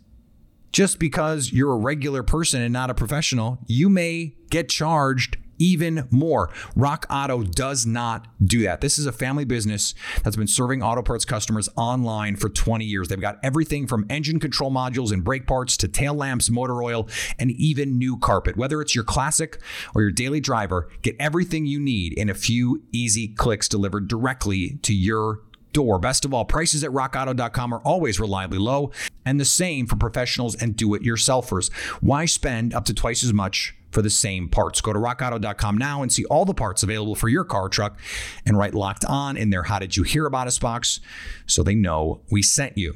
just 0.72 0.98
because 0.98 1.52
you're 1.52 1.72
a 1.72 1.78
regular 1.78 2.22
person 2.22 2.60
and 2.60 2.72
not 2.72 2.90
a 2.90 2.94
professional, 2.94 3.58
you 3.66 3.88
may 3.88 4.34
get 4.50 4.68
charged 4.68 5.38
even 5.58 6.06
more. 6.10 6.50
Rock 6.76 7.06
Auto 7.10 7.42
does 7.42 7.86
not 7.86 8.26
do 8.44 8.62
that. 8.62 8.80
This 8.80 8.98
is 8.98 9.06
a 9.06 9.12
family 9.12 9.44
business 9.44 9.94
that's 10.22 10.36
been 10.36 10.46
serving 10.46 10.82
auto 10.82 11.02
parts 11.02 11.24
customers 11.24 11.68
online 11.76 12.36
for 12.36 12.48
20 12.48 12.84
years. 12.84 13.08
They've 13.08 13.20
got 13.20 13.38
everything 13.42 13.86
from 13.86 14.06
engine 14.08 14.40
control 14.40 14.70
modules 14.70 15.12
and 15.12 15.24
brake 15.24 15.46
parts 15.46 15.76
to 15.78 15.88
tail 15.88 16.14
lamps, 16.14 16.50
motor 16.50 16.82
oil, 16.82 17.08
and 17.38 17.50
even 17.52 17.98
new 17.98 18.16
carpet. 18.16 18.56
Whether 18.56 18.80
it's 18.80 18.94
your 18.94 19.04
classic 19.04 19.60
or 19.94 20.02
your 20.02 20.10
daily 20.10 20.40
driver, 20.40 20.88
get 21.02 21.16
everything 21.18 21.66
you 21.66 21.80
need 21.80 22.12
in 22.12 22.28
a 22.28 22.34
few 22.34 22.82
easy 22.92 23.28
clicks 23.28 23.68
delivered 23.68 24.08
directly 24.08 24.78
to 24.82 24.94
your 24.94 25.40
door. 25.72 25.98
Best 25.98 26.24
of 26.24 26.34
all, 26.34 26.44
prices 26.44 26.82
at 26.82 26.90
rockauto.com 26.90 27.72
are 27.72 27.80
always 27.80 28.18
reliably 28.18 28.58
low, 28.58 28.90
and 29.24 29.38
the 29.38 29.44
same 29.44 29.86
for 29.86 29.96
professionals 29.96 30.54
and 30.54 30.76
do 30.76 30.94
it 30.94 31.02
yourselfers. 31.02 31.72
Why 32.00 32.24
spend 32.24 32.74
up 32.74 32.84
to 32.86 32.94
twice 32.94 33.22
as 33.22 33.32
much? 33.32 33.77
For 33.90 34.02
the 34.02 34.10
same 34.10 34.48
parts. 34.48 34.82
Go 34.82 34.92
to 34.92 34.98
rockauto.com 34.98 35.78
now 35.78 36.02
and 36.02 36.12
see 36.12 36.24
all 36.26 36.44
the 36.44 36.52
parts 36.52 36.82
available 36.82 37.14
for 37.14 37.28
your 37.28 37.44
car 37.44 37.70
truck 37.70 37.98
and 38.44 38.58
write 38.58 38.74
locked 38.74 39.04
on 39.06 39.36
in 39.36 39.48
their 39.48 39.62
How 39.62 39.78
Did 39.78 39.96
You 39.96 40.02
Hear 40.02 40.26
About 40.26 40.46
Us 40.46 40.58
box 40.58 41.00
so 41.46 41.62
they 41.62 41.74
know 41.74 42.20
we 42.30 42.42
sent 42.42 42.76
you. 42.76 42.94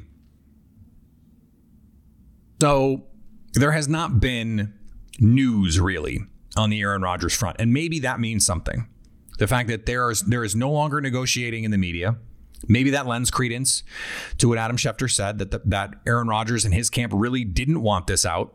So 2.61 3.07
there 3.55 3.73
has 3.73 3.89
not 3.89 4.21
been 4.21 4.75
news 5.19 5.81
really 5.81 6.21
on 6.57 6.71
the 6.71 6.81
Aaron 6.81 7.03
Rodgers 7.03 7.35
front. 7.35 7.57
And 7.59 7.73
maybe 7.73 8.01
that 8.01 8.21
means 8.21 8.45
something. 8.45 8.87
The 9.39 9.47
fact 9.47 9.69
that 9.69 9.87
there 9.87 10.11
is 10.11 10.23
there 10.23 10.45
is 10.45 10.55
no 10.55 10.71
longer 10.71 11.01
negotiating 11.01 11.65
in 11.65 11.71
the 11.71 11.79
media. 11.79 12.17
Maybe 12.69 12.91
that 12.91 13.07
lends 13.07 13.31
credence 13.31 13.83
to 14.39 14.49
what 14.49 14.59
Adam 14.59 14.77
Schefter 14.77 15.11
said 15.11 15.39
that 15.39 15.51
the, 15.51 15.63
that 15.65 15.95
Aaron 16.07 16.29
Rodgers 16.29 16.65
and 16.65 16.73
his 16.73 16.89
camp 16.91 17.13
really 17.15 17.45
didn't 17.45 17.83
want 17.83 18.07
this 18.07 18.25
out, 18.25 18.55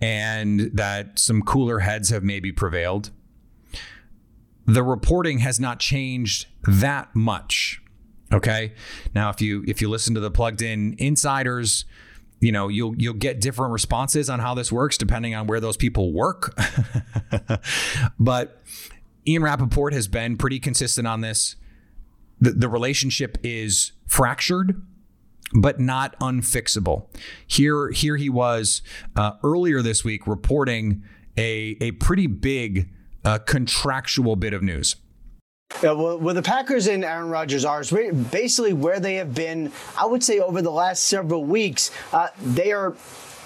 and 0.00 0.70
that 0.74 1.18
some 1.18 1.42
cooler 1.42 1.80
heads 1.80 2.10
have 2.10 2.22
maybe 2.22 2.52
prevailed. 2.52 3.10
The 4.66 4.82
reporting 4.82 5.40
has 5.40 5.58
not 5.58 5.80
changed 5.80 6.46
that 6.62 7.14
much. 7.14 7.82
Okay, 8.32 8.72
now 9.14 9.30
if 9.30 9.40
you 9.40 9.64
if 9.66 9.80
you 9.80 9.88
listen 9.88 10.14
to 10.14 10.20
the 10.20 10.30
plugged 10.30 10.62
in 10.62 10.94
insiders, 10.98 11.84
you 12.38 12.52
know 12.52 12.68
you'll 12.68 12.94
you'll 12.96 13.14
get 13.14 13.40
different 13.40 13.72
responses 13.72 14.30
on 14.30 14.38
how 14.38 14.54
this 14.54 14.70
works 14.70 14.96
depending 14.96 15.34
on 15.34 15.46
where 15.46 15.60
those 15.60 15.76
people 15.76 16.12
work. 16.12 16.56
but 18.20 18.62
Ian 19.26 19.42
Rapoport 19.42 19.92
has 19.92 20.06
been 20.06 20.36
pretty 20.36 20.60
consistent 20.60 21.08
on 21.08 21.20
this 21.20 21.56
the, 22.40 22.52
the 22.52 22.68
relationship 22.68 23.36
is 23.42 23.92
fractured 24.06 24.80
but 25.54 25.80
not 25.80 26.18
unfixable. 26.20 27.06
Here, 27.46 27.90
here 27.90 28.16
he 28.16 28.28
was 28.28 28.82
uh, 29.16 29.32
earlier 29.42 29.82
this 29.82 30.04
week 30.04 30.26
reporting 30.26 31.02
a, 31.36 31.76
a 31.80 31.92
pretty 31.92 32.26
big 32.26 32.90
uh, 33.24 33.38
contractual 33.38 34.36
bit 34.36 34.52
of 34.52 34.62
news. 34.62 34.96
Yeah, 35.82 35.92
well, 35.92 36.18
well, 36.18 36.34
the 36.34 36.42
Packers 36.42 36.88
and 36.88 37.04
Aaron 37.04 37.30
Rodgers 37.30 37.64
are 37.64 37.82
basically 38.30 38.72
where 38.72 39.00
they 39.00 39.14
have 39.14 39.34
been, 39.34 39.72
I 39.96 40.04
would 40.04 40.22
say, 40.22 40.40
over 40.40 40.60
the 40.62 40.70
last 40.70 41.04
several 41.04 41.44
weeks. 41.44 41.90
Uh, 42.12 42.28
they 42.42 42.72
are 42.72 42.94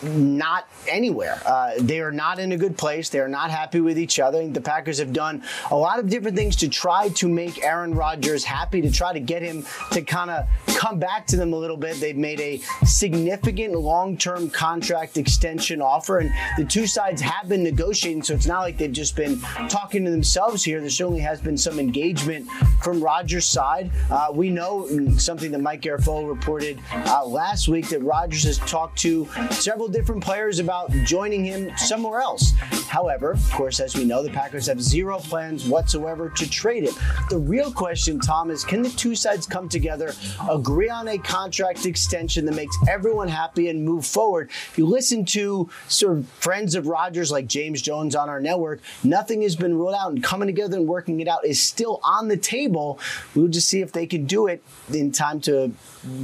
not 0.04 0.68
anywhere. 0.88 1.40
Uh, 1.44 1.72
they 1.78 2.00
are 2.00 2.12
not 2.12 2.38
in 2.38 2.52
a 2.52 2.56
good 2.56 2.76
place. 2.76 3.08
They 3.08 3.20
are 3.20 3.28
not 3.28 3.50
happy 3.50 3.80
with 3.80 3.98
each 3.98 4.18
other. 4.18 4.46
The 4.48 4.60
Packers 4.60 4.98
have 4.98 5.12
done 5.12 5.42
a 5.70 5.76
lot 5.76 5.98
of 5.98 6.08
different 6.08 6.36
things 6.36 6.56
to 6.56 6.68
try 6.68 7.08
to 7.10 7.28
make 7.28 7.62
Aaron 7.64 7.94
Rodgers 7.94 8.44
happy, 8.44 8.80
to 8.82 8.90
try 8.90 9.12
to 9.12 9.20
get 9.20 9.42
him 9.42 9.64
to 9.92 10.02
kind 10.02 10.30
of 10.30 10.46
come 10.66 10.98
back 10.98 11.26
to 11.28 11.36
them 11.36 11.52
a 11.52 11.56
little 11.56 11.76
bit. 11.76 12.00
They've 12.00 12.16
made 12.16 12.40
a 12.40 12.58
significant 12.84 13.74
long 13.74 14.16
term 14.16 14.50
contract 14.50 15.16
extension 15.16 15.80
offer, 15.80 16.18
and 16.18 16.30
the 16.56 16.64
two 16.64 16.86
sides 16.86 17.20
have 17.22 17.48
been 17.48 17.62
negotiating, 17.62 18.22
so 18.22 18.34
it's 18.34 18.46
not 18.46 18.60
like 18.60 18.76
they've 18.78 18.92
just 18.92 19.16
been 19.16 19.40
talking 19.68 20.04
to 20.04 20.10
themselves 20.10 20.64
here. 20.64 20.80
There 20.80 20.90
certainly 20.90 21.20
has 21.20 21.40
been 21.40 21.56
some 21.56 21.78
engagement 21.78 22.48
from 22.82 23.02
Rodgers' 23.02 23.46
side. 23.46 23.90
Uh, 24.10 24.28
we 24.32 24.50
know 24.50 24.86
something 25.18 25.50
that 25.52 25.60
Mike 25.60 25.82
Garafolo 25.82 26.28
reported 26.28 26.80
uh, 26.92 27.24
last 27.24 27.68
week 27.68 27.88
that 27.88 28.00
Rodgers 28.02 28.44
has 28.44 28.58
talked 28.58 28.98
to 28.98 29.28
several 29.50 29.88
different 29.94 30.22
players 30.22 30.58
about 30.58 30.90
joining 31.04 31.44
him 31.44 31.70
somewhere 31.76 32.20
else. 32.20 32.50
However, 32.88 33.32
of 33.32 33.50
course, 33.52 33.78
as 33.78 33.96
we 33.96 34.04
know, 34.04 34.24
the 34.24 34.30
Packers 34.30 34.66
have 34.66 34.82
zero 34.82 35.18
plans 35.20 35.68
whatsoever 35.68 36.28
to 36.30 36.50
trade 36.50 36.84
him. 36.84 36.94
The 37.30 37.38
real 37.38 37.72
question, 37.72 38.18
Tom, 38.18 38.50
is 38.50 38.64
can 38.64 38.82
the 38.82 38.90
two 38.90 39.14
sides 39.14 39.46
come 39.46 39.68
together, 39.68 40.12
agree 40.50 40.90
on 40.90 41.06
a 41.08 41.16
contract 41.16 41.86
extension 41.86 42.44
that 42.46 42.56
makes 42.56 42.76
everyone 42.88 43.28
happy 43.28 43.68
and 43.68 43.84
move 43.84 44.04
forward? 44.04 44.50
If 44.50 44.76
you 44.76 44.84
listen 44.84 45.24
to 45.26 45.70
sort 45.86 46.18
of 46.18 46.28
friends 46.28 46.74
of 46.74 46.88
Rodgers 46.88 47.30
like 47.30 47.46
James 47.46 47.80
Jones 47.80 48.16
on 48.16 48.28
our 48.28 48.40
network, 48.40 48.80
nothing 49.04 49.42
has 49.42 49.54
been 49.54 49.76
ruled 49.76 49.94
out, 49.94 50.10
and 50.10 50.22
coming 50.22 50.48
together 50.48 50.76
and 50.76 50.88
working 50.88 51.20
it 51.20 51.28
out 51.28 51.46
is 51.46 51.62
still 51.62 52.00
on 52.02 52.26
the 52.26 52.36
table. 52.36 52.98
We'll 53.36 53.48
just 53.48 53.68
see 53.68 53.80
if 53.80 53.92
they 53.92 54.06
can 54.06 54.26
do 54.26 54.48
it 54.48 54.62
in 54.92 55.12
time 55.12 55.40
to 55.42 55.68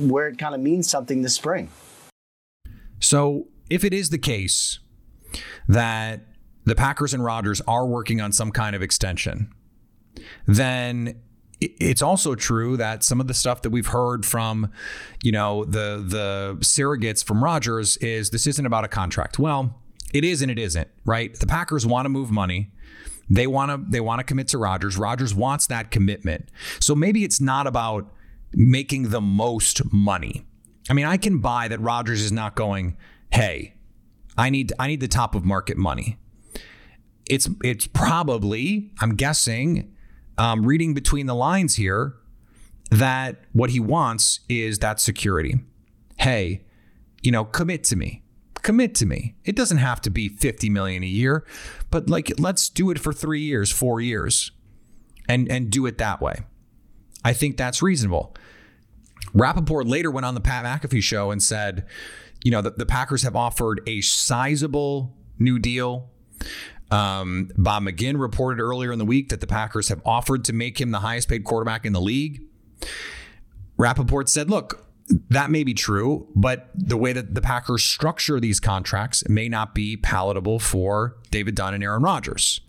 where 0.01 0.27
it 0.27 0.39
kind 0.39 0.57
of 0.57 0.61
means 0.61 0.91
something 0.91 1.23
this 1.23 1.37
spring. 1.37 1.71
So 3.01 3.47
if 3.71 3.85
it 3.85 3.95
is 3.95 4.11
the 4.11 4.19
case 4.19 4.81
that 5.69 6.21
the 6.65 6.75
Packers 6.75 7.15
and 7.15 7.25
Rodgers 7.25 7.61
are 7.63 7.87
working 7.87 8.21
on 8.21 8.33
some 8.33 8.51
kind 8.51 8.77
of 8.77 8.83
extension, 8.83 9.53
then 10.47 11.21
it's 11.61 12.03
also 12.03 12.35
true 12.35 12.77
that 12.77 13.05
some 13.05 13.21
of 13.21 13.27
the 13.27 13.35
stuff 13.35 13.63
that 13.63 13.71
we've 13.71 13.89
heard 13.89 14.25
from, 14.25 14.71
you 15.23 15.33
know, 15.33 15.65
the 15.65 16.03
the 16.07 16.57
surrogates 16.61 17.25
from 17.25 17.45
Rodgers 17.45 17.97
is 17.99 18.31
this 18.31 18.47
isn't 18.47 18.65
about 18.67 18.85
a 18.85 18.89
contract. 18.89 19.39
Well, 19.39 19.79
it 20.13 20.25
is 20.25 20.43
and 20.43 20.51
it 20.51 20.59
isn't, 20.59 20.89
right? 21.05 21.35
The 21.39 21.47
Packers 21.47 21.87
want 21.87 22.07
to 22.07 22.09
move 22.09 22.31
money. 22.31 22.71
They 23.29 23.47
want 23.47 23.71
to 23.71 23.91
they 23.91 24.01
want 24.01 24.21
to 24.21 24.25
commit 24.25 24.49
to 24.49 24.59
Rodgers. 24.59 24.97
Rodgers 24.97 25.35
wants 25.35 25.67
that 25.69 25.91
commitment. 25.91 26.49
So 26.81 26.95
maybe 26.95 27.25
it's 27.25 27.41
not 27.41 27.67
about 27.67 28.11
making 28.53 29.11
the 29.11 29.21
most 29.21 29.83
money. 29.93 30.45
I 30.89 30.95
mean, 30.95 31.07
I 31.07 31.17
can 31.17 31.39
buy 31.39 31.69
that 31.69 31.81
Rodgers 31.81 32.23
is 32.23 32.33
not 32.33 32.57
going, 32.57 32.97
hey, 33.33 33.75
I 34.37 34.51
need 34.51 34.73
I 34.79 34.89
need 34.89 35.01
the 35.01 35.09
top 35.09 35.35
of 35.35 35.45
market 35.45 35.77
money. 35.77 36.19
It's 37.29 37.49
it's 37.63 37.87
probably 37.87 38.91
I'm 39.01 39.15
guessing, 39.15 39.95
um, 40.39 40.65
reading 40.67 40.95
between 40.95 41.27
the 41.27 41.35
lines 41.35 41.77
here, 41.77 42.15
that 42.91 43.43
what 43.53 43.71
he 43.71 43.81
wants 43.81 44.41
is 44.49 44.79
that 44.81 45.01
security. 45.01 45.61
Hey, 46.17 46.65
you 47.23 47.31
know, 47.31 47.45
commit 47.45 47.85
to 47.85 47.97
me. 47.97 48.23
Commit 48.63 48.95
to 48.97 49.07
me. 49.07 49.37
It 49.45 49.57
doesn't 49.57 49.79
have 49.79 50.03
to 50.03 50.11
be 50.11 50.29
50 50.29 50.69
million 50.69 51.03
a 51.03 51.07
year, 51.07 51.47
but 51.91 52.11
like 52.11 52.33
let's 52.39 52.69
do 52.69 52.91
it 52.91 52.99
for 52.99 53.13
3 53.13 53.41
years, 53.41 53.71
4 53.71 54.01
years 54.01 54.53
and 55.29 55.51
and 55.51 55.71
do 55.71 55.87
it 55.87 55.99
that 55.99 56.21
way. 56.21 56.41
I 57.25 57.33
think 57.33 57.57
that's 57.57 57.83
reasonable. 57.83 58.35
Rapoport 59.33 59.87
later 59.87 60.11
went 60.11 60.27
on 60.27 60.35
the 60.35 60.41
Pat 60.41 60.65
McAfee 60.65 61.03
show 61.03 61.31
and 61.31 61.43
said, 61.43 61.87
you 62.43 62.51
know, 62.51 62.63
the, 62.63 62.71
the 62.71 62.87
Packers 62.87 63.23
have 63.23 63.37
offered 63.37 63.81
a 63.87 64.01
sizable 64.01 65.15
new 65.39 65.59
deal. 65.59 66.11
Um, 66.91 67.51
Bob 67.57 67.85
McGinn 67.85 68.19
reported 68.19 68.61
earlier 68.61 68.93
in 68.93 68.99
the 68.99 69.05
week 69.05 69.29
that 69.29 69.41
the 69.41 69.47
Packers 69.47 69.89
have 69.89 70.03
offered 70.05 70.45
to 70.47 70.53
make 70.53 70.81
him 70.81 70.91
the 70.91 71.01
highest 71.01 71.29
paid 71.29 71.45
quarterback 71.45 71.87
in 71.87 71.93
the 71.93 72.01
league. 72.01 72.43
Rapoport 73.77 74.29
said, 74.29 74.51
look, 74.51 74.87
that 75.29 75.51
may 75.51 75.65
be 75.65 75.75
true, 75.75 76.29
but 76.35 76.71
the 76.75 76.97
way 76.97 77.13
that 77.13 77.35
the 77.35 77.41
Packers 77.41 77.83
structure 77.83 78.39
these 78.41 78.61
contracts 78.61 79.29
may 79.29 79.49
not 79.49 79.75
be 79.75 79.97
palatable 79.97 80.59
for 80.59 81.17
David 81.31 81.55
Dunn 81.55 81.75
and 81.75 81.83
Aaron 81.83 82.03
Rodgers. 82.03 82.61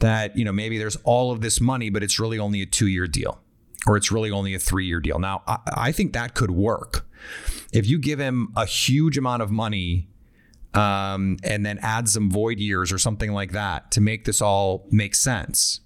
That, 0.00 0.36
you 0.36 0.44
know, 0.44 0.52
maybe 0.52 0.78
there's 0.78 0.96
all 1.04 1.32
of 1.32 1.40
this 1.40 1.60
money, 1.60 1.90
but 1.90 2.02
it's 2.02 2.18
really 2.18 2.38
only 2.38 2.62
a 2.62 2.66
two 2.66 2.88
year 2.88 3.06
deal 3.06 3.40
or 3.86 3.96
it's 3.96 4.10
really 4.10 4.30
only 4.30 4.54
a 4.54 4.58
three 4.58 4.86
year 4.86 5.00
deal. 5.00 5.18
Now, 5.18 5.42
I, 5.46 5.58
I 5.74 5.92
think 5.92 6.12
that 6.12 6.34
could 6.34 6.50
work 6.50 7.06
if 7.72 7.86
you 7.86 7.98
give 7.98 8.18
him 8.18 8.52
a 8.56 8.66
huge 8.66 9.18
amount 9.18 9.42
of 9.42 9.50
money 9.50 10.08
um, 10.74 11.36
and 11.44 11.64
then 11.64 11.78
add 11.82 12.08
some 12.08 12.30
void 12.30 12.58
years 12.58 12.92
or 12.92 12.98
something 12.98 13.32
like 13.32 13.52
that 13.52 13.90
to 13.92 14.00
make 14.00 14.24
this 14.24 14.42
all 14.42 14.86
make 14.90 15.14
sense. 15.14 15.80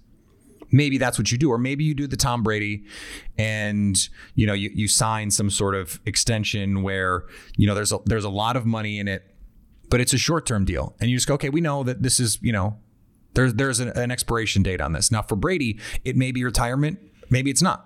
Maybe 0.71 0.99
that's 0.99 1.17
what 1.17 1.31
you 1.31 1.37
do, 1.37 1.49
or 1.49 1.57
maybe 1.57 1.83
you 1.83 1.95
do 1.95 2.05
the 2.05 2.17
Tom 2.17 2.43
Brady, 2.43 2.85
and 3.39 3.97
you 4.35 4.45
know 4.45 4.53
you, 4.53 4.69
you 4.71 4.87
sign 4.87 5.31
some 5.31 5.49
sort 5.49 5.73
of 5.73 5.99
extension 6.05 6.83
where 6.83 7.25
you 7.57 7.65
know 7.65 7.73
there's 7.73 7.91
a 7.91 7.99
there's 8.05 8.23
a 8.23 8.29
lot 8.29 8.55
of 8.55 8.67
money 8.67 8.99
in 8.99 9.07
it, 9.07 9.23
but 9.89 9.99
it's 9.99 10.13
a 10.13 10.17
short 10.17 10.45
term 10.45 10.65
deal. 10.65 10.95
And 10.99 11.09
you 11.09 11.17
just 11.17 11.27
go, 11.27 11.33
okay, 11.35 11.49
we 11.49 11.59
know 11.59 11.81
that 11.83 12.03
this 12.03 12.19
is, 12.19 12.37
you 12.43 12.51
know, 12.51 12.77
there's 13.33 13.55
there's 13.55 13.79
an, 13.79 13.89
an 13.89 14.11
expiration 14.11 14.61
date 14.61 14.79
on 14.79 14.93
this. 14.93 15.11
Now 15.11 15.23
for 15.23 15.35
Brady, 15.35 15.79
it 16.05 16.15
may 16.15 16.31
be 16.31 16.43
retirement, 16.43 16.99
maybe 17.31 17.49
it's 17.49 17.63
not. 17.63 17.85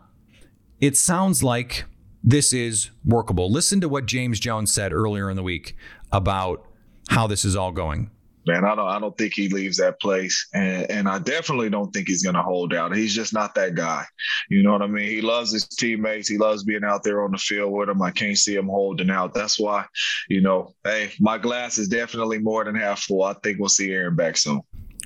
It 0.81 0.97
sounds 0.97 1.41
like 1.41 1.85
this 2.23 2.53
is 2.53 2.89
workable. 3.03 3.51
Listen 3.51 3.81
to 3.81 3.89
what 3.89 4.05
James 4.05 4.39
Jones 4.39 4.71
said 4.71 4.93
earlier 4.93 5.29
in 5.29 5.35
the 5.35 5.43
week 5.43 5.75
about 6.11 6.65
how 7.09 7.27
this 7.27 7.43
is 7.43 7.55
all 7.55 7.71
going. 7.71 8.09
Man, 8.45 8.65
I 8.65 8.75
don't 8.75 8.87
I 8.87 8.99
don't 8.99 9.17
think 9.17 9.33
he 9.33 9.47
leaves 9.47 9.77
that 9.77 10.01
place. 10.01 10.47
And 10.53 10.89
and 10.91 11.07
I 11.07 11.19
definitely 11.19 11.69
don't 11.69 11.93
think 11.93 12.09
he's 12.09 12.23
gonna 12.23 12.43
hold 12.43 12.73
out. 12.73 12.93
He's 12.93 13.15
just 13.15 13.33
not 13.33 13.55
that 13.55 13.75
guy. 13.75 14.05
You 14.49 14.63
know 14.63 14.73
what 14.73 14.81
I 14.81 14.87
mean? 14.87 15.07
He 15.07 15.21
loves 15.21 15.51
his 15.51 15.65
teammates. 15.65 16.27
He 16.27 16.37
loves 16.37 16.63
being 16.63 16.83
out 16.83 17.03
there 17.03 17.23
on 17.23 17.31
the 17.31 17.37
field 17.37 17.71
with 17.71 17.87
them. 17.87 18.01
I 18.01 18.11
can't 18.11 18.37
see 18.37 18.55
him 18.55 18.67
holding 18.67 19.09
out. 19.09 19.33
That's 19.33 19.57
why, 19.57 19.85
you 20.27 20.41
know, 20.41 20.73
hey, 20.83 21.11
my 21.21 21.37
glass 21.37 21.77
is 21.77 21.87
definitely 21.87 22.39
more 22.39 22.65
than 22.65 22.75
half 22.75 23.03
full. 23.03 23.23
I 23.23 23.33
think 23.43 23.59
we'll 23.59 23.69
see 23.69 23.91
Aaron 23.91 24.15
back 24.15 24.35
soon. 24.35 24.61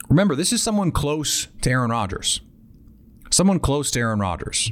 Remember, 0.09 0.35
this 0.35 0.51
is 0.51 0.63
someone 0.63 0.91
close 0.91 1.47
to 1.61 1.69
Aaron 1.69 1.91
Rodgers. 1.91 2.41
Someone 3.29 3.59
close 3.59 3.91
to 3.91 3.99
Aaron 3.99 4.19
Rodgers. 4.19 4.71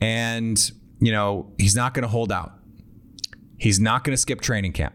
And, 0.00 0.70
you 1.00 1.12
know, 1.12 1.52
he's 1.58 1.76
not 1.76 1.94
going 1.94 2.02
to 2.02 2.08
hold 2.08 2.32
out. 2.32 2.52
He's 3.58 3.80
not 3.80 4.04
going 4.04 4.12
to 4.12 4.20
skip 4.20 4.40
training 4.40 4.72
camp. 4.72 4.94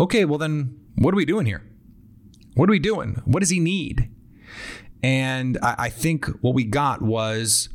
Okay, 0.00 0.24
well, 0.24 0.38
then 0.38 0.78
what 0.96 1.12
are 1.12 1.16
we 1.16 1.24
doing 1.24 1.46
here? 1.46 1.64
What 2.54 2.68
are 2.68 2.72
we 2.72 2.78
doing? 2.78 3.20
What 3.24 3.40
does 3.40 3.50
he 3.50 3.60
need? 3.60 4.10
And 5.02 5.58
I, 5.62 5.74
I 5.78 5.88
think 5.90 6.26
what 6.40 6.54
we 6.54 6.64
got 6.64 7.02
was 7.02 7.68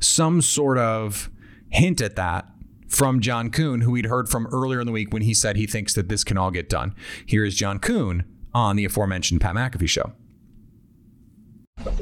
some 0.00 0.40
sort 0.42 0.78
of 0.78 1.30
hint 1.70 2.00
at 2.00 2.16
that 2.16 2.46
from 2.88 3.20
John 3.20 3.50
Kuhn, 3.50 3.80
who 3.80 3.92
we'd 3.92 4.06
heard 4.06 4.28
from 4.28 4.46
earlier 4.48 4.80
in 4.80 4.86
the 4.86 4.92
week 4.92 5.12
when 5.12 5.22
he 5.22 5.34
said 5.34 5.56
he 5.56 5.66
thinks 5.66 5.94
that 5.94 6.08
this 6.08 6.24
can 6.24 6.36
all 6.36 6.50
get 6.50 6.68
done. 6.68 6.94
Here 7.26 7.44
is 7.44 7.54
John 7.54 7.78
Kuhn 7.78 8.24
on 8.54 8.76
the 8.76 8.84
aforementioned 8.84 9.40
Pat 9.40 9.54
McAfee 9.54 9.88
show. 9.88 10.12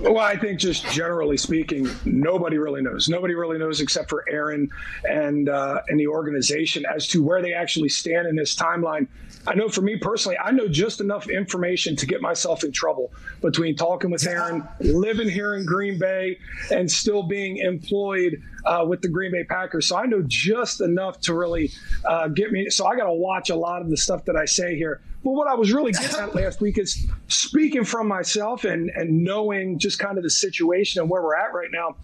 Well, 0.00 0.18
I 0.18 0.36
think 0.36 0.58
just 0.58 0.84
generally 0.90 1.36
speaking, 1.36 1.88
nobody 2.04 2.58
really 2.58 2.82
knows. 2.82 3.08
Nobody 3.08 3.34
really 3.34 3.58
knows 3.58 3.80
except 3.80 4.10
for 4.10 4.24
Aaron 4.28 4.68
and 5.04 5.48
uh, 5.48 5.80
and 5.88 5.98
the 5.98 6.06
organization 6.06 6.84
as 6.86 7.06
to 7.08 7.22
where 7.22 7.40
they 7.42 7.52
actually 7.52 7.88
stand 7.88 8.26
in 8.26 8.36
this 8.36 8.54
timeline. 8.54 9.08
I 9.46 9.54
know 9.54 9.68
for 9.68 9.82
me 9.82 9.96
personally, 9.96 10.36
I 10.38 10.50
know 10.50 10.68
just 10.68 11.00
enough 11.00 11.28
information 11.28 11.96
to 11.96 12.06
get 12.06 12.20
myself 12.20 12.64
in 12.64 12.72
trouble 12.72 13.12
between 13.40 13.76
talking 13.76 14.10
with 14.10 14.26
Aaron, 14.26 14.66
living 14.80 15.28
here 15.28 15.54
in 15.54 15.64
Green 15.64 15.98
Bay, 15.98 16.38
and 16.70 16.90
still 16.90 17.22
being 17.22 17.58
employed 17.58 18.42
uh, 18.64 18.84
with 18.86 19.00
the 19.02 19.08
Green 19.08 19.32
Bay 19.32 19.44
Packers. 19.44 19.86
So 19.86 19.96
I 19.96 20.06
know 20.06 20.22
just 20.26 20.80
enough 20.80 21.20
to 21.22 21.34
really 21.34 21.70
uh, 22.04 22.28
get 22.28 22.52
me. 22.52 22.68
So 22.70 22.86
I 22.86 22.96
got 22.96 23.04
to 23.04 23.12
watch 23.12 23.50
a 23.50 23.56
lot 23.56 23.82
of 23.82 23.90
the 23.90 23.96
stuff 23.96 24.24
that 24.26 24.36
I 24.36 24.44
say 24.44 24.76
here. 24.76 25.00
But 25.22 25.32
what 25.32 25.48
I 25.48 25.54
was 25.54 25.72
really 25.72 25.92
getting 25.92 26.18
at 26.18 26.34
last 26.34 26.60
week 26.60 26.78
is 26.78 27.06
speaking 27.28 27.84
from 27.84 28.08
myself 28.08 28.64
and, 28.64 28.90
and 28.90 29.22
knowing 29.22 29.78
just 29.78 29.98
kind 29.98 30.16
of 30.16 30.24
the 30.24 30.30
situation 30.30 31.00
and 31.00 31.10
where 31.10 31.22
we're 31.22 31.36
at 31.36 31.52
right 31.52 31.68
now. 31.70 31.96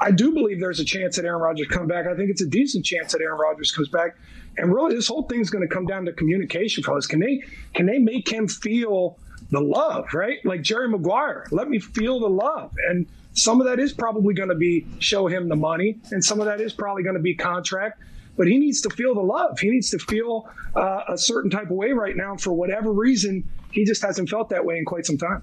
I 0.00 0.10
do 0.12 0.32
believe 0.32 0.60
there's 0.60 0.78
a 0.78 0.84
chance 0.84 1.16
that 1.16 1.24
Aaron 1.24 1.40
Rodgers 1.40 1.66
come 1.68 1.86
back. 1.86 2.06
I 2.06 2.14
think 2.14 2.30
it's 2.30 2.42
a 2.42 2.46
decent 2.46 2.84
chance 2.84 3.12
that 3.12 3.20
Aaron 3.20 3.38
Rodgers 3.38 3.72
comes 3.72 3.88
back. 3.88 4.16
And 4.56 4.72
really, 4.72 4.94
this 4.94 5.08
whole 5.08 5.22
thing's 5.22 5.50
going 5.50 5.66
to 5.66 5.74
come 5.74 5.86
down 5.86 6.04
to 6.04 6.12
communication, 6.12 6.84
fellas. 6.84 7.06
Can 7.06 7.20
they 7.20 7.42
can 7.74 7.86
they 7.86 7.98
make 7.98 8.28
him 8.28 8.46
feel 8.46 9.18
the 9.50 9.60
love, 9.60 10.12
right? 10.14 10.44
Like 10.44 10.62
Jerry 10.62 10.88
Maguire, 10.88 11.46
let 11.50 11.68
me 11.68 11.78
feel 11.78 12.20
the 12.20 12.28
love. 12.28 12.72
And 12.88 13.06
some 13.32 13.60
of 13.60 13.66
that 13.66 13.80
is 13.80 13.92
probably 13.92 14.34
going 14.34 14.50
to 14.50 14.54
be 14.54 14.86
show 14.98 15.26
him 15.26 15.48
the 15.48 15.56
money, 15.56 15.98
and 16.10 16.24
some 16.24 16.38
of 16.40 16.46
that 16.46 16.60
is 16.60 16.72
probably 16.72 17.02
going 17.02 17.16
to 17.16 17.22
be 17.22 17.34
contract 17.34 18.00
but 18.38 18.46
he 18.46 18.56
needs 18.58 18.80
to 18.82 18.90
feel 18.90 19.14
the 19.14 19.20
love. 19.20 19.58
He 19.58 19.68
needs 19.68 19.90
to 19.90 19.98
feel 19.98 20.48
uh, 20.74 21.02
a 21.08 21.18
certain 21.18 21.50
type 21.50 21.64
of 21.64 21.72
way 21.72 21.90
right 21.90 22.16
now. 22.16 22.36
For 22.36 22.52
whatever 22.52 22.92
reason, 22.92 23.46
he 23.72 23.84
just 23.84 24.00
hasn't 24.00 24.30
felt 24.30 24.48
that 24.50 24.64
way 24.64 24.78
in 24.78 24.84
quite 24.84 25.04
some 25.04 25.18
time. 25.18 25.42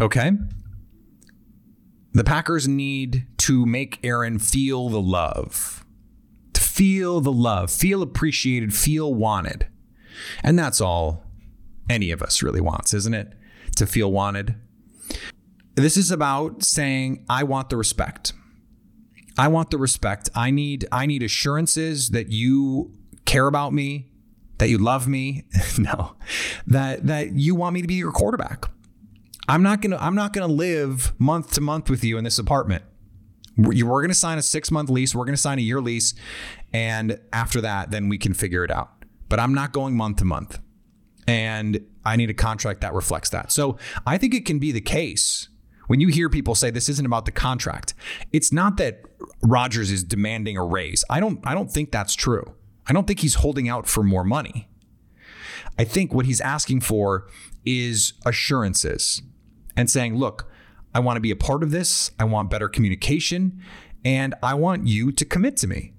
Okay. 0.00 0.32
The 2.12 2.24
Packers 2.24 2.68
need 2.68 3.26
to 3.38 3.64
make 3.66 3.98
Aaron 4.04 4.38
feel 4.38 4.88
the 4.88 5.00
love, 5.00 5.84
to 6.52 6.60
feel 6.60 7.20
the 7.20 7.32
love, 7.32 7.70
feel 7.70 8.02
appreciated, 8.02 8.74
feel 8.74 9.14
wanted. 9.14 9.66
And 10.42 10.58
that's 10.58 10.80
all 10.80 11.24
any 11.88 12.10
of 12.10 12.22
us 12.22 12.42
really 12.42 12.60
wants, 12.60 12.92
isn't 12.94 13.14
it? 13.14 13.32
To 13.76 13.86
feel 13.86 14.12
wanted. 14.12 14.54
This 15.76 15.96
is 15.96 16.10
about 16.10 16.62
saying, 16.62 17.24
I 17.28 17.44
want 17.44 17.70
the 17.70 17.76
respect. 17.76 18.32
I 19.40 19.48
want 19.48 19.70
the 19.70 19.78
respect. 19.78 20.28
I 20.34 20.50
need 20.50 20.86
I 20.92 21.06
need 21.06 21.22
assurances 21.22 22.10
that 22.10 22.30
you 22.30 22.92
care 23.24 23.46
about 23.46 23.72
me, 23.72 24.10
that 24.58 24.68
you 24.68 24.76
love 24.76 25.08
me. 25.08 25.46
no. 25.78 26.14
That 26.66 27.06
that 27.06 27.32
you 27.32 27.54
want 27.54 27.72
me 27.72 27.80
to 27.80 27.88
be 27.88 27.94
your 27.94 28.12
quarterback. 28.12 28.66
I'm 29.48 29.62
not 29.62 29.80
going 29.80 29.92
to 29.92 30.04
I'm 30.04 30.14
not 30.14 30.34
going 30.34 30.46
to 30.46 30.52
live 30.52 31.18
month 31.18 31.54
to 31.54 31.62
month 31.62 31.88
with 31.88 32.04
you 32.04 32.18
in 32.18 32.24
this 32.24 32.38
apartment. 32.38 32.84
We're, 33.56 33.86
we're 33.86 34.02
going 34.02 34.10
to 34.10 34.14
sign 34.14 34.36
a 34.36 34.42
6-month 34.42 34.90
lease, 34.90 35.14
we're 35.14 35.24
going 35.24 35.34
to 35.36 35.40
sign 35.40 35.58
a 35.58 35.62
year 35.62 35.80
lease, 35.80 36.12
and 36.74 37.18
after 37.32 37.62
that 37.62 37.90
then 37.90 38.10
we 38.10 38.18
can 38.18 38.34
figure 38.34 38.62
it 38.62 38.70
out. 38.70 38.92
But 39.30 39.40
I'm 39.40 39.54
not 39.54 39.72
going 39.72 39.96
month 39.96 40.18
to 40.18 40.26
month. 40.26 40.58
And 41.26 41.86
I 42.04 42.16
need 42.16 42.28
a 42.28 42.34
contract 42.34 42.82
that 42.82 42.92
reflects 42.92 43.30
that. 43.30 43.52
So, 43.52 43.78
I 44.06 44.18
think 44.18 44.34
it 44.34 44.44
can 44.44 44.58
be 44.58 44.72
the 44.72 44.80
case 44.80 45.48
when 45.90 45.98
you 45.98 46.06
hear 46.06 46.28
people 46.28 46.54
say 46.54 46.70
this 46.70 46.88
isn't 46.88 47.04
about 47.04 47.24
the 47.24 47.32
contract, 47.32 47.94
it's 48.32 48.52
not 48.52 48.76
that 48.76 49.02
Rodgers 49.42 49.90
is 49.90 50.04
demanding 50.04 50.56
a 50.56 50.64
raise. 50.64 51.04
I 51.10 51.18
don't 51.18 51.40
I 51.42 51.52
don't 51.52 51.68
think 51.68 51.90
that's 51.90 52.14
true. 52.14 52.54
I 52.86 52.92
don't 52.92 53.08
think 53.08 53.18
he's 53.18 53.34
holding 53.34 53.68
out 53.68 53.88
for 53.88 54.04
more 54.04 54.22
money. 54.22 54.68
I 55.76 55.82
think 55.82 56.14
what 56.14 56.26
he's 56.26 56.40
asking 56.40 56.82
for 56.82 57.26
is 57.66 58.12
assurances 58.24 59.20
and 59.76 59.90
saying, 59.90 60.14
"Look, 60.14 60.48
I 60.94 61.00
want 61.00 61.16
to 61.16 61.20
be 61.20 61.32
a 61.32 61.36
part 61.36 61.64
of 61.64 61.72
this. 61.72 62.12
I 62.20 62.24
want 62.24 62.50
better 62.50 62.68
communication, 62.68 63.60
and 64.04 64.32
I 64.44 64.54
want 64.54 64.86
you 64.86 65.10
to 65.10 65.24
commit 65.24 65.56
to 65.56 65.66
me." 65.66 65.94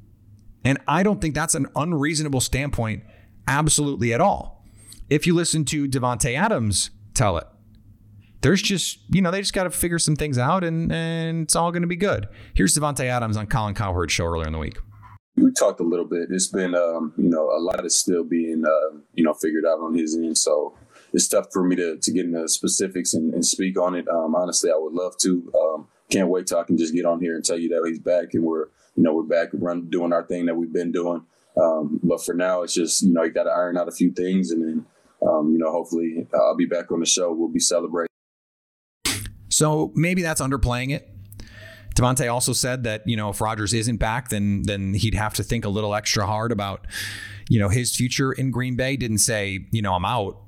And 0.63 0.77
I 0.88 1.04
don't 1.04 1.19
think 1.19 1.36
that's 1.36 1.54
an 1.54 1.67
unreasonable 1.75 2.39
standpoint 2.39 3.04
absolutely 3.45 4.13
at 4.13 4.21
all. 4.21 4.65
If 5.10 5.27
you 5.27 5.36
listen 5.36 5.65
to 5.65 5.86
Davante 5.86 6.34
Adams 6.34 6.91
tell 7.13 7.36
it, 7.36 7.47
there's 8.41 8.62
just, 8.62 8.99
you 9.10 9.21
know, 9.21 9.32
they 9.32 9.39
just 9.39 9.54
got 9.54 9.63
to 9.63 9.69
figure 9.69 9.99
some 9.99 10.15
things 10.15 10.38
out 10.38 10.63
and, 10.63 10.91
and 10.91 11.43
it's 11.43 11.56
all 11.56 11.71
going 11.71 11.84
to 11.84 11.88
be 11.88 11.95
good. 11.95 12.27
Here's 12.56 12.75
Davante 12.75 13.06
Adams 13.06 13.38
on 13.38 13.47
Colin 13.47 13.75
Cowherd's 13.75 14.13
show 14.13 14.25
earlier 14.25 14.47
in 14.47 14.54
the 14.54 14.60
week. 14.60 14.77
We 15.38 15.51
talked 15.51 15.80
a 15.80 15.84
little 15.84 16.06
bit. 16.06 16.27
It's 16.30 16.47
been, 16.47 16.75
um, 16.75 17.13
you 17.17 17.30
know, 17.30 17.49
a 17.49 17.60
lot 17.60 17.86
is 17.86 17.97
still 17.97 18.23
being, 18.23 18.63
uh, 18.65 18.97
you 19.13 19.23
know, 19.23 19.34
figured 19.34 19.65
out 19.65 19.80
on 19.80 19.93
his 19.93 20.15
end. 20.15 20.38
So 20.38 20.77
it's 21.13 21.27
tough 21.27 21.47
for 21.54 21.63
me 21.63 21.75
to, 21.77 21.97
to 21.97 22.12
get 22.12 22.25
into 22.25 22.47
specifics 22.49 23.13
and, 23.13 23.34
and 23.34 23.45
speak 23.45 23.80
on 23.80 23.95
it. 23.95 24.08
Um, 24.08 24.36
honestly, 24.36 24.69
I 24.71 24.77
would 24.77 24.93
love 24.93 25.17
to. 25.21 25.51
Um, 25.58 25.88
can't 26.10 26.27
wait 26.27 26.47
till 26.47 26.60
I 26.60 26.63
can 26.63 26.77
just 26.77 26.93
get 26.93 27.06
on 27.06 27.21
here 27.21 27.36
and 27.36 27.45
tell 27.45 27.58
you 27.58 27.69
that 27.69 27.88
he's 27.88 27.99
back 27.99 28.34
and 28.34 28.43
we're, 28.43 28.65
you 28.95 29.04
know, 29.04 29.13
we're 29.13 29.23
back 29.23 29.49
run 29.54 29.89
doing 29.89 30.12
our 30.12 30.23
thing 30.23 30.47
that 30.47 30.56
we've 30.56 30.73
been 30.73 30.91
doing. 30.91 31.23
Um, 31.62 31.99
but 32.04 32.23
for 32.23 32.34
now, 32.34 32.63
it's 32.63 32.73
just, 32.73 33.01
you 33.01 33.13
know, 33.13 33.23
you 33.23 33.32
got 33.32 33.43
to 33.43 33.51
iron 33.51 33.77
out 33.77 33.88
a 33.88 33.93
few 33.93 34.12
things 34.12 34.51
and 34.51 34.62
then, 34.62 34.86
um, 35.25 35.54
you 35.54 35.58
know, 35.58 35.71
hopefully 35.71 36.27
I'll 36.34 36.58
be 36.58 36.65
back 36.65 36.91
on 36.91 36.99
the 36.99 37.06
show. 37.06 37.32
We'll 37.32 37.47
be 37.47 37.60
celebrating. 37.60 38.11
So 39.62 39.91
maybe 39.93 40.24
that's 40.24 40.41
underplaying 40.41 40.91
it. 40.91 41.08
Davante 41.93 42.34
also 42.34 42.52
said 42.52 42.84
that 42.86 43.04
you 43.06 43.15
know 43.15 43.30
if 43.30 43.39
Rodgers 43.39 43.76
isn't 43.76 43.97
back, 43.97 44.30
then 44.30 44.63
then 44.63 44.95
he'd 44.95 45.13
have 45.13 45.36
to 45.36 45.43
think 45.43 45.65
a 45.65 45.69
little 45.69 45.93
extra 45.93 46.26
hard 46.26 46.52
about 46.52 46.88
you 47.47 47.60
know 47.60 47.69
his 47.69 47.95
future 47.95 48.32
in 48.32 48.50
Green 48.50 48.76
Bay. 48.76 48.95
Didn't 48.95 49.19
say 49.19 49.67
you 49.69 49.84
know 49.84 49.93
I'm 49.93 50.04
out, 50.04 50.41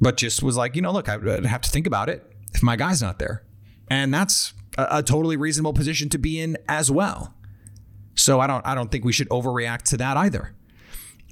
but 0.00 0.16
just 0.16 0.44
was 0.44 0.56
like 0.56 0.76
you 0.76 0.82
know 0.82 0.92
look 0.92 1.08
I'd 1.08 1.44
have 1.44 1.62
to 1.62 1.70
think 1.70 1.88
about 1.88 2.08
it 2.08 2.24
if 2.54 2.62
my 2.62 2.76
guy's 2.76 3.02
not 3.02 3.18
there, 3.18 3.42
and 3.90 4.14
that's 4.14 4.52
a, 4.78 4.98
a 4.98 5.02
totally 5.02 5.36
reasonable 5.36 5.72
position 5.72 6.08
to 6.10 6.18
be 6.18 6.38
in 6.38 6.56
as 6.68 6.88
well. 6.88 7.34
So 8.14 8.38
I 8.38 8.46
don't 8.46 8.64
I 8.64 8.76
don't 8.76 8.92
think 8.92 9.04
we 9.04 9.12
should 9.12 9.28
overreact 9.30 9.82
to 9.86 9.96
that 9.96 10.16
either. 10.16 10.54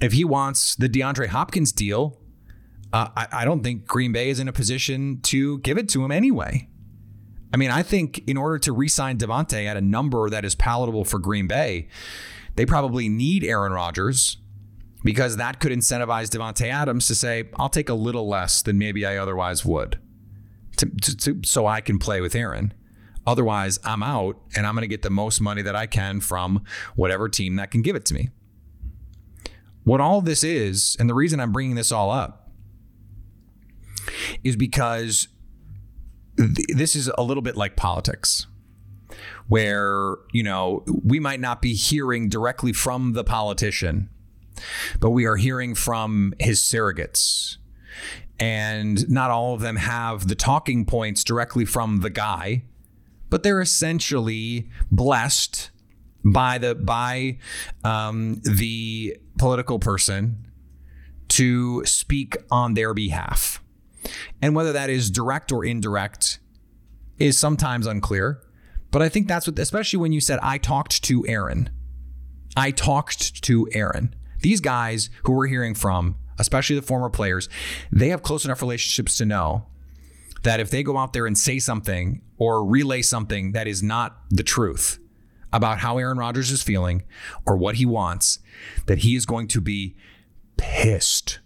If 0.01 0.11
he 0.11 0.25
wants 0.25 0.75
the 0.75 0.89
DeAndre 0.89 1.27
Hopkins 1.27 1.71
deal, 1.71 2.19
uh, 2.91 3.07
I, 3.15 3.27
I 3.31 3.45
don't 3.45 3.63
think 3.63 3.85
Green 3.85 4.11
Bay 4.11 4.29
is 4.29 4.41
in 4.41 4.49
a 4.49 4.53
position 4.53 5.21
to 5.21 5.59
give 5.59 5.77
it 5.77 5.87
to 5.89 6.03
him 6.03 6.11
anyway. 6.11 6.67
I 7.53 7.57
mean, 7.57 7.71
I 7.71 7.83
think 7.83 8.23
in 8.27 8.37
order 8.37 8.57
to 8.59 8.71
re-sign 8.71 9.17
Davante 9.17 9.65
at 9.65 9.75
a 9.75 9.81
number 9.81 10.29
that 10.29 10.45
is 10.45 10.55
palatable 10.55 11.05
for 11.05 11.19
Green 11.19 11.47
Bay, 11.47 11.87
they 12.55 12.65
probably 12.65 13.09
need 13.09 13.43
Aaron 13.43 13.73
Rodgers 13.73 14.37
because 15.03 15.37
that 15.37 15.59
could 15.59 15.71
incentivize 15.71 16.29
Davante 16.29 16.69
Adams 16.69 17.07
to 17.07 17.15
say, 17.15 17.49
"I'll 17.57 17.69
take 17.69 17.89
a 17.89 17.93
little 17.93 18.27
less 18.27 18.61
than 18.61 18.77
maybe 18.77 19.05
I 19.05 19.17
otherwise 19.17 19.65
would, 19.65 19.99
to, 20.77 20.85
to, 20.85 21.17
to, 21.17 21.41
so 21.43 21.65
I 21.67 21.81
can 21.81 21.99
play 21.99 22.21
with 22.21 22.35
Aaron." 22.35 22.73
Otherwise, 23.25 23.79
I'm 23.83 24.01
out 24.01 24.39
and 24.55 24.65
I'm 24.65 24.73
going 24.73 24.81
to 24.81 24.87
get 24.87 25.03
the 25.03 25.11
most 25.11 25.41
money 25.41 25.61
that 25.61 25.75
I 25.75 25.85
can 25.85 26.21
from 26.21 26.63
whatever 26.95 27.29
team 27.29 27.55
that 27.57 27.69
can 27.69 27.81
give 27.81 27.95
it 27.95 28.05
to 28.05 28.13
me. 28.13 28.29
What 29.83 30.01
all 30.01 30.21
this 30.21 30.43
is, 30.43 30.95
and 30.99 31.09
the 31.09 31.13
reason 31.13 31.39
I'm 31.39 31.51
bringing 31.51 31.75
this 31.75 31.91
all 31.91 32.09
up, 32.09 32.49
is 34.43 34.55
because 34.55 35.27
this 36.69 36.95
is 36.95 37.11
a 37.17 37.23
little 37.23 37.43
bit 37.43 37.55
like 37.55 37.75
politics 37.75 38.47
where 39.47 40.15
you 40.31 40.43
know 40.43 40.83
we 41.03 41.19
might 41.19 41.39
not 41.39 41.61
be 41.61 41.73
hearing 41.73 42.29
directly 42.29 42.73
from 42.73 43.13
the 43.13 43.23
politician 43.23 44.09
but 44.99 45.11
we 45.11 45.25
are 45.25 45.35
hearing 45.35 45.75
from 45.75 46.33
his 46.39 46.59
surrogates. 46.59 47.57
And 48.39 49.07
not 49.09 49.29
all 49.29 49.53
of 49.53 49.61
them 49.61 49.75
have 49.75 50.27
the 50.27 50.35
talking 50.35 50.85
points 50.85 51.23
directly 51.23 51.65
from 51.65 52.01
the 52.01 52.09
guy, 52.09 52.63
but 53.29 53.43
they're 53.43 53.61
essentially 53.61 54.69
blessed 54.91 55.69
by 56.23 56.57
the 56.57 56.75
by 56.75 57.37
um, 57.83 58.41
the 58.43 59.17
political 59.37 59.79
person 59.79 60.47
to 61.29 61.85
speak 61.85 62.37
on 62.49 62.73
their 62.73 62.93
behalf. 62.93 63.61
And 64.41 64.55
whether 64.55 64.73
that 64.73 64.89
is 64.89 65.11
direct 65.11 65.51
or 65.51 65.65
indirect 65.65 66.39
is 67.19 67.37
sometimes 67.37 67.85
unclear. 67.85 68.41
But 68.91 69.01
I 69.01 69.09
think 69.09 69.27
that's 69.27 69.47
what, 69.47 69.57
especially 69.59 69.99
when 69.99 70.11
you 70.11 70.21
said, 70.21 70.39
I 70.41 70.57
talked 70.57 71.03
to 71.03 71.25
Aaron. 71.27 71.69
I 72.57 72.71
talked 72.71 73.41
to 73.43 73.67
Aaron. 73.73 74.15
These 74.41 74.59
guys 74.59 75.09
who 75.23 75.33
we're 75.33 75.47
hearing 75.47 75.75
from, 75.75 76.15
especially 76.37 76.75
the 76.75 76.81
former 76.81 77.09
players, 77.09 77.47
they 77.91 78.09
have 78.09 78.23
close 78.23 78.43
enough 78.43 78.61
relationships 78.61 79.17
to 79.17 79.25
know 79.25 79.67
that 80.43 80.59
if 80.59 80.71
they 80.71 80.83
go 80.83 80.97
out 80.97 81.13
there 81.13 81.27
and 81.27 81.37
say 81.37 81.59
something 81.59 82.21
or 82.37 82.65
relay 82.65 83.01
something 83.01 83.51
that 83.51 83.67
is 83.67 83.83
not 83.83 84.17
the 84.29 84.43
truth 84.43 84.99
about 85.53 85.79
how 85.79 85.97
Aaron 85.97 86.17
Rodgers 86.17 86.49
is 86.51 86.63
feeling 86.63 87.03
or 87.45 87.55
what 87.55 87.75
he 87.75 87.85
wants, 87.85 88.39
that 88.87 88.99
he 88.99 89.15
is 89.15 89.25
going 89.25 89.47
to 89.49 89.61
be 89.61 89.95
pissed. 90.57 91.39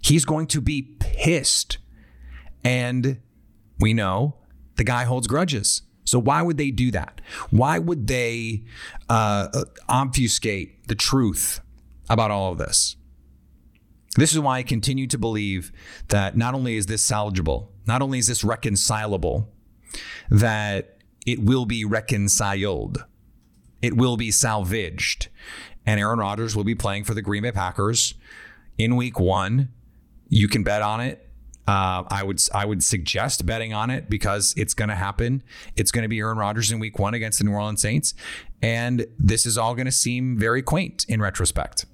He's 0.00 0.24
going 0.24 0.46
to 0.48 0.60
be 0.60 0.82
pissed. 1.00 1.78
And 2.64 3.20
we 3.78 3.94
know 3.94 4.36
the 4.76 4.84
guy 4.84 5.04
holds 5.04 5.26
grudges. 5.26 5.82
So 6.04 6.18
why 6.18 6.40
would 6.42 6.56
they 6.56 6.70
do 6.70 6.90
that? 6.92 7.20
Why 7.50 7.78
would 7.78 8.06
they 8.06 8.64
uh, 9.08 9.64
obfuscate 9.88 10.88
the 10.88 10.94
truth 10.94 11.60
about 12.08 12.30
all 12.30 12.50
of 12.52 12.58
this? 12.58 12.96
This 14.16 14.32
is 14.32 14.40
why 14.40 14.58
I 14.58 14.62
continue 14.62 15.06
to 15.06 15.18
believe 15.18 15.70
that 16.08 16.36
not 16.36 16.54
only 16.54 16.76
is 16.76 16.86
this 16.86 17.08
salvageable, 17.08 17.68
not 17.86 18.00
only 18.00 18.18
is 18.18 18.26
this 18.26 18.42
reconcilable, 18.42 19.52
that 20.30 20.98
it 21.26 21.40
will 21.40 21.66
be 21.66 21.84
reconciled, 21.84 23.04
it 23.82 23.96
will 23.96 24.16
be 24.16 24.30
salvaged, 24.30 25.28
and 25.84 26.00
Aaron 26.00 26.18
Rodgers 26.18 26.56
will 26.56 26.64
be 26.64 26.74
playing 26.74 27.04
for 27.04 27.14
the 27.14 27.22
Green 27.22 27.42
Bay 27.42 27.52
Packers 27.52 28.14
in 28.78 28.96
Week 28.96 29.20
One. 29.20 29.68
You 30.28 30.48
can 30.48 30.62
bet 30.62 30.82
on 30.82 31.00
it. 31.00 31.27
Uh, 31.68 32.02
I 32.08 32.22
would 32.22 32.40
I 32.54 32.64
would 32.64 32.82
suggest 32.82 33.44
betting 33.44 33.74
on 33.74 33.90
it 33.90 34.08
because 34.08 34.54
it's 34.56 34.72
going 34.72 34.88
to 34.88 34.94
happen. 34.94 35.42
It's 35.76 35.90
going 35.90 36.02
to 36.02 36.08
be 36.08 36.18
Aaron 36.18 36.38
Rodgers 36.38 36.72
in 36.72 36.78
Week 36.78 36.98
One 36.98 37.12
against 37.12 37.40
the 37.40 37.44
New 37.44 37.52
Orleans 37.52 37.82
Saints, 37.82 38.14
and 38.62 39.06
this 39.18 39.44
is 39.44 39.58
all 39.58 39.74
going 39.74 39.84
to 39.84 39.92
seem 39.92 40.38
very 40.38 40.62
quaint 40.62 41.04
in 41.10 41.20
retrospect. 41.20 41.84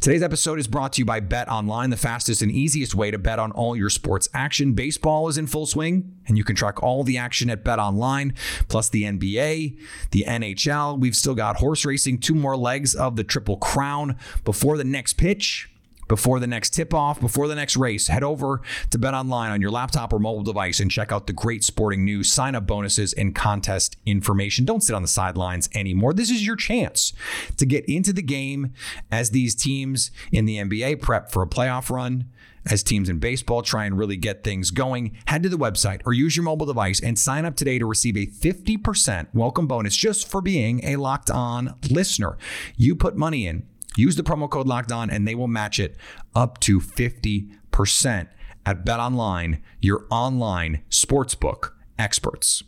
Today's 0.00 0.22
episode 0.22 0.58
is 0.58 0.66
brought 0.66 0.94
to 0.94 1.02
you 1.02 1.04
by 1.04 1.20
Bet 1.20 1.50
Online, 1.50 1.90
the 1.90 1.98
fastest 1.98 2.40
and 2.40 2.50
easiest 2.50 2.94
way 2.94 3.10
to 3.10 3.18
bet 3.18 3.38
on 3.38 3.52
all 3.52 3.76
your 3.76 3.90
sports 3.90 4.26
action. 4.32 4.72
Baseball 4.72 5.28
is 5.28 5.36
in 5.36 5.46
full 5.46 5.66
swing, 5.66 6.16
and 6.26 6.38
you 6.38 6.44
can 6.44 6.56
track 6.56 6.82
all 6.82 7.04
the 7.04 7.18
action 7.18 7.50
at 7.50 7.62
Bet 7.62 7.78
Online, 7.78 8.32
plus 8.68 8.88
the 8.88 9.02
NBA, 9.02 9.78
the 10.12 10.24
NHL. 10.26 10.98
We've 10.98 11.14
still 11.14 11.34
got 11.34 11.56
horse 11.56 11.84
racing, 11.84 12.20
two 12.20 12.34
more 12.34 12.56
legs 12.56 12.94
of 12.94 13.16
the 13.16 13.24
Triple 13.24 13.58
Crown 13.58 14.16
before 14.44 14.78
the 14.78 14.84
next 14.84 15.14
pitch 15.14 15.68
before 16.08 16.40
the 16.40 16.46
next 16.46 16.70
tip 16.70 16.92
off, 16.92 17.20
before 17.20 17.48
the 17.48 17.54
next 17.54 17.76
race, 17.76 18.08
head 18.08 18.22
over 18.22 18.60
to 18.90 18.98
Bet 18.98 19.14
Online 19.14 19.50
on 19.50 19.60
your 19.60 19.70
laptop 19.70 20.12
or 20.12 20.18
mobile 20.18 20.42
device 20.42 20.80
and 20.80 20.90
check 20.90 21.12
out 21.12 21.26
the 21.26 21.32
great 21.32 21.64
sporting 21.64 22.04
news, 22.04 22.30
sign 22.30 22.54
up 22.54 22.66
bonuses, 22.66 23.12
and 23.12 23.34
contest 23.34 23.96
information. 24.06 24.64
Don't 24.64 24.82
sit 24.82 24.94
on 24.94 25.02
the 25.02 25.08
sidelines 25.08 25.68
anymore. 25.74 26.12
This 26.12 26.30
is 26.30 26.46
your 26.46 26.56
chance 26.56 27.12
to 27.56 27.66
get 27.66 27.84
into 27.86 28.12
the 28.12 28.22
game 28.22 28.72
as 29.10 29.30
these 29.30 29.54
teams 29.54 30.10
in 30.32 30.44
the 30.44 30.58
NBA 30.58 31.00
prep 31.00 31.30
for 31.30 31.42
a 31.42 31.46
playoff 31.46 31.90
run. 31.90 32.26
As 32.66 32.82
teams 32.82 33.10
in 33.10 33.18
baseball 33.18 33.60
try 33.60 33.84
and 33.84 33.98
really 33.98 34.16
get 34.16 34.42
things 34.42 34.70
going, 34.70 35.18
head 35.26 35.42
to 35.42 35.50
the 35.50 35.58
website 35.58 36.00
or 36.06 36.14
use 36.14 36.34
your 36.34 36.44
mobile 36.44 36.64
device 36.64 36.98
and 36.98 37.18
sign 37.18 37.44
up 37.44 37.56
today 37.56 37.78
to 37.78 37.84
receive 37.84 38.16
a 38.16 38.26
50% 38.26 39.26
welcome 39.34 39.66
bonus 39.66 39.94
just 39.94 40.30
for 40.30 40.40
being 40.40 40.82
a 40.82 40.96
locked 40.96 41.30
on 41.30 41.74
listener. 41.90 42.38
You 42.76 42.96
put 42.96 43.16
money 43.16 43.46
in 43.46 43.66
Use 43.96 44.16
the 44.16 44.22
promo 44.22 44.48
code 44.50 44.66
locked 44.66 44.92
on 44.92 45.10
and 45.10 45.26
they 45.26 45.34
will 45.34 45.48
match 45.48 45.78
it 45.78 45.96
up 46.34 46.58
to 46.60 46.80
50% 46.80 48.28
at 48.66 48.84
Bet 48.84 49.00
Online, 49.00 49.62
your 49.80 50.06
online 50.10 50.82
sportsbook 50.90 51.70
experts. 51.98 52.62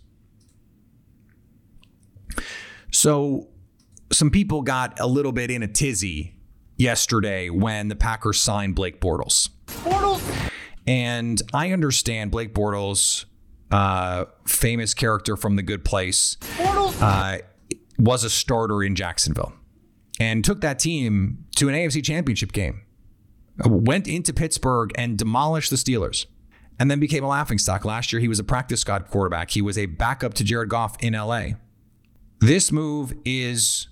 So, 2.92 3.48
some 4.12 4.30
people 4.30 4.62
got 4.62 4.98
a 5.00 5.06
little 5.06 5.32
bit 5.32 5.50
in 5.50 5.62
a 5.62 5.68
tizzy 5.68 6.38
yesterday 6.76 7.50
when 7.50 7.88
the 7.88 7.96
Packers 7.96 8.40
signed 8.40 8.74
Blake 8.74 9.00
Bortles. 9.00 9.48
Bortles! 9.66 10.50
And 10.86 11.42
I 11.52 11.72
understand 11.72 12.30
Blake 12.30 12.54
Bortles, 12.54 13.24
uh, 13.70 14.26
famous 14.46 14.94
character 14.94 15.36
from 15.36 15.56
The 15.56 15.62
Good 15.62 15.84
Place, 15.84 16.36
uh, 16.60 17.38
was 17.98 18.22
a 18.22 18.30
starter 18.30 18.82
in 18.82 18.94
Jacksonville 18.94 19.52
and 20.18 20.44
took 20.44 20.60
that 20.60 20.78
team 20.78 21.44
to 21.56 21.68
an 21.68 21.74
AFC 21.74 22.04
championship 22.04 22.52
game. 22.52 22.82
Uh, 23.64 23.68
went 23.68 24.06
into 24.06 24.32
Pittsburgh 24.32 24.92
and 24.96 25.16
demolished 25.16 25.70
the 25.70 25.76
Steelers 25.76 26.26
and 26.78 26.90
then 26.90 27.00
became 27.00 27.24
a 27.24 27.28
laughingstock. 27.28 27.84
Last 27.84 28.12
year, 28.12 28.20
he 28.20 28.28
was 28.28 28.38
a 28.38 28.44
practice 28.44 28.80
squad 28.80 29.08
quarterback. 29.08 29.50
He 29.50 29.62
was 29.62 29.78
a 29.78 29.86
backup 29.86 30.34
to 30.34 30.44
Jared 30.44 30.68
Goff 30.68 30.96
in 31.02 31.14
LA. 31.14 31.50
This 32.40 32.70
move 32.70 33.14
is 33.24 33.88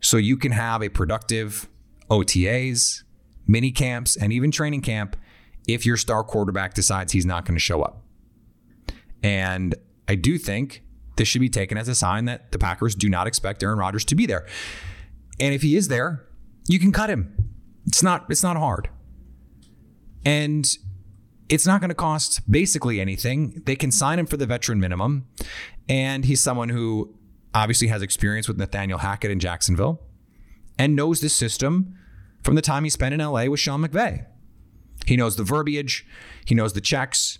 so 0.00 0.16
you 0.16 0.36
can 0.36 0.52
have 0.52 0.82
a 0.82 0.88
productive 0.88 1.68
OTAs, 2.10 3.02
mini 3.46 3.70
camps, 3.70 4.16
and 4.16 4.32
even 4.32 4.50
training 4.50 4.82
camp 4.82 5.16
if 5.66 5.86
your 5.86 5.96
star 5.96 6.22
quarterback 6.22 6.74
decides 6.74 7.12
he's 7.12 7.26
not 7.26 7.44
going 7.44 7.56
to 7.56 7.60
show 7.60 7.82
up. 7.82 8.02
And 9.22 9.74
I 10.08 10.14
do 10.14 10.36
think 10.38 10.82
this 11.16 11.28
should 11.28 11.40
be 11.40 11.48
taken 11.48 11.78
as 11.78 11.88
a 11.88 11.94
sign 11.94 12.26
that 12.26 12.52
the 12.52 12.58
Packers 12.58 12.94
do 12.94 13.08
not 13.08 13.26
expect 13.26 13.62
Aaron 13.62 13.78
Rodgers 13.78 14.04
to 14.06 14.14
be 14.14 14.26
there. 14.26 14.46
And 15.40 15.54
if 15.54 15.62
he 15.62 15.76
is 15.76 15.88
there, 15.88 16.26
you 16.66 16.78
can 16.78 16.92
cut 16.92 17.10
him. 17.10 17.34
It's 17.86 18.02
not 18.02 18.26
it's 18.30 18.42
not 18.42 18.56
hard. 18.56 18.88
And 20.24 20.66
it's 21.48 21.66
not 21.66 21.80
going 21.80 21.90
to 21.90 21.94
cost 21.94 22.50
basically 22.50 23.00
anything. 23.00 23.62
They 23.66 23.76
can 23.76 23.90
sign 23.90 24.18
him 24.18 24.26
for 24.26 24.36
the 24.36 24.46
veteran 24.46 24.80
minimum. 24.80 25.26
And 25.88 26.24
he's 26.24 26.40
someone 26.40 26.70
who 26.70 27.14
obviously 27.54 27.88
has 27.88 28.02
experience 28.02 28.48
with 28.48 28.56
Nathaniel 28.56 28.98
Hackett 28.98 29.30
in 29.30 29.38
Jacksonville 29.38 30.00
and 30.78 30.96
knows 30.96 31.20
this 31.20 31.34
system 31.34 31.96
from 32.42 32.54
the 32.54 32.62
time 32.62 32.84
he 32.84 32.90
spent 32.90 33.14
in 33.14 33.20
LA 33.20 33.44
with 33.46 33.60
Sean 33.60 33.82
McVay. 33.82 34.26
He 35.06 35.16
knows 35.16 35.36
the 35.36 35.44
verbiage, 35.44 36.06
he 36.44 36.54
knows 36.54 36.72
the 36.72 36.80
checks. 36.80 37.38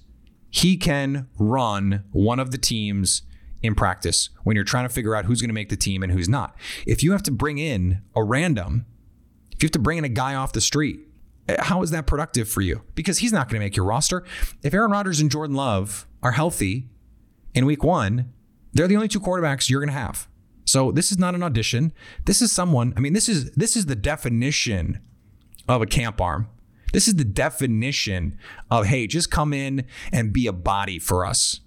He 0.50 0.76
can 0.76 1.28
run 1.36 2.04
one 2.12 2.38
of 2.38 2.52
the 2.52 2.58
teams 2.58 3.22
in 3.64 3.74
practice 3.74 4.30
when 4.42 4.54
you're 4.54 4.64
trying 4.64 4.86
to 4.86 4.92
figure 4.92 5.16
out 5.16 5.24
who's 5.24 5.40
going 5.40 5.48
to 5.48 5.54
make 5.54 5.70
the 5.70 5.76
team 5.76 6.02
and 6.02 6.12
who's 6.12 6.28
not. 6.28 6.56
If 6.86 7.02
you 7.02 7.12
have 7.12 7.22
to 7.24 7.30
bring 7.30 7.58
in 7.58 8.02
a 8.14 8.22
random, 8.22 8.86
if 9.52 9.62
you 9.62 9.66
have 9.66 9.72
to 9.72 9.78
bring 9.78 9.98
in 9.98 10.04
a 10.04 10.08
guy 10.08 10.34
off 10.34 10.52
the 10.52 10.60
street, 10.60 11.00
eh, 11.48 11.56
how 11.58 11.82
is 11.82 11.90
that 11.90 12.06
productive 12.06 12.48
for 12.48 12.60
you? 12.60 12.82
Because 12.94 13.18
he's 13.18 13.32
not 13.32 13.48
going 13.48 13.60
to 13.60 13.64
make 13.64 13.76
your 13.76 13.86
roster. 13.86 14.24
If 14.62 14.74
Aaron 14.74 14.90
Rodgers 14.90 15.20
and 15.20 15.30
Jordan 15.30 15.56
Love 15.56 16.06
are 16.22 16.32
healthy 16.32 16.88
in 17.54 17.66
week 17.66 17.82
one, 17.82 18.32
they're 18.72 18.88
the 18.88 18.96
only 18.96 19.08
two 19.08 19.20
quarterbacks 19.20 19.70
you're 19.70 19.80
going 19.80 19.88
to 19.88 19.98
have. 19.98 20.28
So 20.66 20.90
this 20.90 21.12
is 21.12 21.18
not 21.18 21.34
an 21.34 21.42
audition. 21.42 21.92
This 22.24 22.42
is 22.42 22.50
someone, 22.50 22.92
I 22.96 23.00
mean, 23.00 23.12
this 23.12 23.28
is 23.28 23.50
this 23.52 23.76
is 23.76 23.86
the 23.86 23.94
definition 23.94 25.00
of 25.68 25.82
a 25.82 25.86
camp 25.86 26.20
arm. 26.20 26.48
This 26.92 27.08
is 27.08 27.16
the 27.16 27.24
definition 27.24 28.38
of, 28.70 28.86
hey, 28.86 29.06
just 29.06 29.30
come 29.30 29.52
in 29.52 29.84
and 30.12 30.32
be 30.32 30.46
a 30.46 30.52
body 30.52 30.98
for 30.98 31.26
us. 31.26 31.60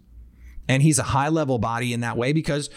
And 0.68 0.84
he's 0.84 1.00
a 1.00 1.04
high 1.04 1.30
level 1.30 1.60
body 1.60 1.94
in 1.94 2.02
that 2.02 2.18
way 2.18 2.34
because 2.34 2.70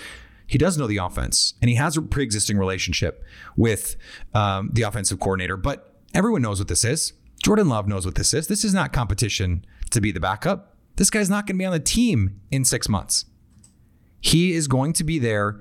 he 0.47 0.59
does 0.59 0.77
know 0.77 0.87
the 0.87 0.97
offense 0.97 1.55
and 1.61 1.69
he 1.69 1.77
has 1.77 1.97
a 1.97 2.03
pre 2.03 2.23
existing 2.25 2.59
relationship 2.59 3.25
with 3.57 3.97
um, 4.35 4.71
the 4.73 4.83
offensive 4.83 5.21
coordinator. 5.21 5.57
But 5.57 5.95
everyone 6.15 6.43
knows 6.43 6.59
what 6.59 6.69
this 6.69 6.85
is. 6.85 7.13
Jordan 7.43 7.69
Love 7.69 7.89
knows 7.89 8.05
what 8.05 8.17
this 8.17 8.35
is. 8.35 8.49
This 8.49 8.65
is 8.65 8.75
not 8.75 8.93
competition 8.93 9.65
to 9.91 10.01
be 10.01 10.13
the 10.13 10.21
backup. 10.21 10.77
This 10.97 11.09
guy's 11.09 11.31
not 11.31 11.47
going 11.47 11.57
to 11.57 11.59
be 11.59 11.65
on 11.65 11.73
the 11.73 11.81
team 11.81 12.41
in 12.51 12.65
six 12.65 12.89
months. 12.89 13.25
He 14.21 14.53
is 14.53 14.69
going 14.69 14.93
to 14.95 15.05
be 15.05 15.19
there 15.19 15.59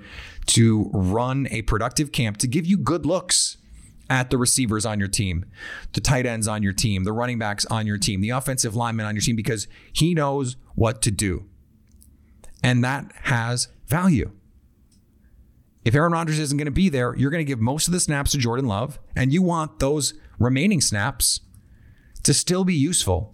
to 0.47 0.89
run 0.93 1.47
a 1.51 1.61
productive 1.61 2.11
camp 2.11 2.37
to 2.37 2.47
give 2.47 2.65
you 2.65 2.77
good 2.77 3.05
looks 3.05 3.57
at 4.09 4.31
the 4.31 4.37
receivers 4.37 4.85
on 4.85 4.99
your 4.99 5.07
team, 5.07 5.45
the 5.93 6.01
tight 6.01 6.25
ends 6.25 6.47
on 6.47 6.63
your 6.63 6.73
team, 6.73 7.03
the 7.03 7.13
running 7.13 7.37
backs 7.37 7.65
on 7.67 7.85
your 7.85 7.97
team, 7.97 8.21
the 8.21 8.31
offensive 8.31 8.75
linemen 8.75 9.05
on 9.05 9.15
your 9.15 9.21
team, 9.21 9.35
because 9.35 9.67
he 9.93 10.13
knows 10.13 10.57
what 10.75 11.01
to 11.03 11.11
do. 11.11 11.45
And 12.63 12.83
that 12.83 13.11
has 13.23 13.69
value. 13.87 14.31
If 15.85 15.95
Aaron 15.95 16.11
Rodgers 16.11 16.39
isn't 16.39 16.57
going 16.57 16.65
to 16.65 16.71
be 16.71 16.89
there, 16.89 17.15
you're 17.15 17.31
going 17.31 17.43
to 17.43 17.47
give 17.47 17.59
most 17.59 17.87
of 17.87 17.93
the 17.93 17.99
snaps 17.99 18.31
to 18.31 18.37
Jordan 18.37 18.67
Love, 18.67 18.99
and 19.15 19.31
you 19.31 19.41
want 19.41 19.79
those 19.79 20.13
remaining 20.37 20.81
snaps 20.81 21.39
to 22.23 22.33
still 22.33 22.65
be 22.65 22.75
useful, 22.75 23.33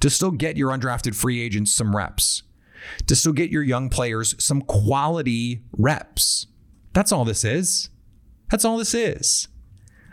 to 0.00 0.10
still 0.10 0.32
get 0.32 0.56
your 0.56 0.70
undrafted 0.70 1.14
free 1.14 1.40
agents 1.40 1.72
some 1.72 1.94
reps, 1.94 2.42
to 3.06 3.14
still 3.14 3.32
get 3.32 3.50
your 3.50 3.62
young 3.62 3.88
players 3.88 4.34
some 4.42 4.60
quality 4.60 5.62
reps. 5.72 6.48
That's 6.92 7.12
all 7.12 7.24
this 7.24 7.44
is. 7.44 7.90
That's 8.50 8.64
all 8.64 8.76
this 8.76 8.92
is. 8.92 9.48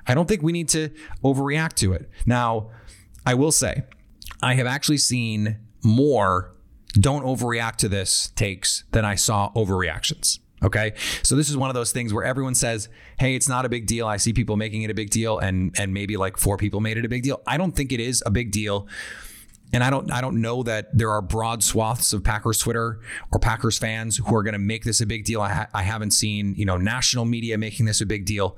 I 0.08 0.14
don't 0.14 0.28
think 0.28 0.42
we 0.42 0.52
need 0.52 0.70
to 0.70 0.90
overreact 1.24 1.74
to 1.74 1.94
it. 1.94 2.10
Now, 2.26 2.70
I 3.26 3.34
will 3.34 3.52
say, 3.52 3.84
I 4.42 4.54
have 4.56 4.68
actually 4.68 4.98
seen 4.98 5.58
more 5.84 6.56
don't 6.94 7.24
overreact 7.24 7.78
to 7.78 7.90
this 7.90 8.32
takes 8.36 8.84
than 8.92 9.06
I 9.06 9.16
saw 9.16 9.52
overreactions. 9.54 10.40
Okay. 10.64 10.94
So 11.24 11.36
this 11.36 11.50
is 11.50 11.58
one 11.58 11.70
of 11.70 11.74
those 11.74 11.92
things 11.92 12.14
where 12.14 12.24
everyone 12.24 12.54
says, 12.54 12.88
Hey, 13.18 13.36
it's 13.36 13.50
not 13.50 13.66
a 13.66 13.70
big 13.70 13.88
deal. 13.88 14.08
I 14.08 14.18
see 14.18 14.32
people 14.32 14.58
making 14.58 14.84
it 14.84 14.92
a 14.92 14.94
big 14.94 15.10
deal 15.10 15.40
and 15.40 15.74
and 15.80 15.94
maybe 15.94 16.18
like 16.18 16.38
four 16.38 16.58
people 16.58 16.82
made 16.82 16.98
it 16.98 17.06
a 17.06 17.10
big 17.10 17.24
deal. 17.24 17.42
I 17.48 17.58
don't 17.58 17.76
think 17.76 17.92
it 17.92 18.00
is 18.00 18.22
a 18.26 18.32
big 18.32 18.52
deal. 18.52 18.88
And 19.74 19.84
I 19.84 19.90
don't 19.90 20.12
I 20.12 20.22
don't 20.22 20.42
know 20.42 20.62
that 20.64 20.96
there 20.96 21.10
are 21.10 21.22
broad 21.22 21.64
swaths 21.64 22.14
of 22.14 22.24
Packers 22.24 22.60
Twitter 22.60 23.00
or 23.32 23.40
Packers 23.40 23.80
fans 23.80 24.18
who 24.18 24.36
are 24.36 24.44
going 24.44 24.54
to 24.54 24.60
make 24.60 24.84
this 24.84 25.02
a 25.02 25.06
big 25.06 25.26
deal. 25.26 25.42
I, 25.42 25.50
ha- 25.50 25.68
I 25.74 25.82
haven't 25.82 26.12
seen, 26.12 26.54
you 26.56 26.66
know, 26.66 26.78
national 26.78 27.26
media 27.26 27.58
making 27.58 27.88
this 27.88 28.02
a 28.02 28.06
big 28.06 28.26
deal. 28.26 28.58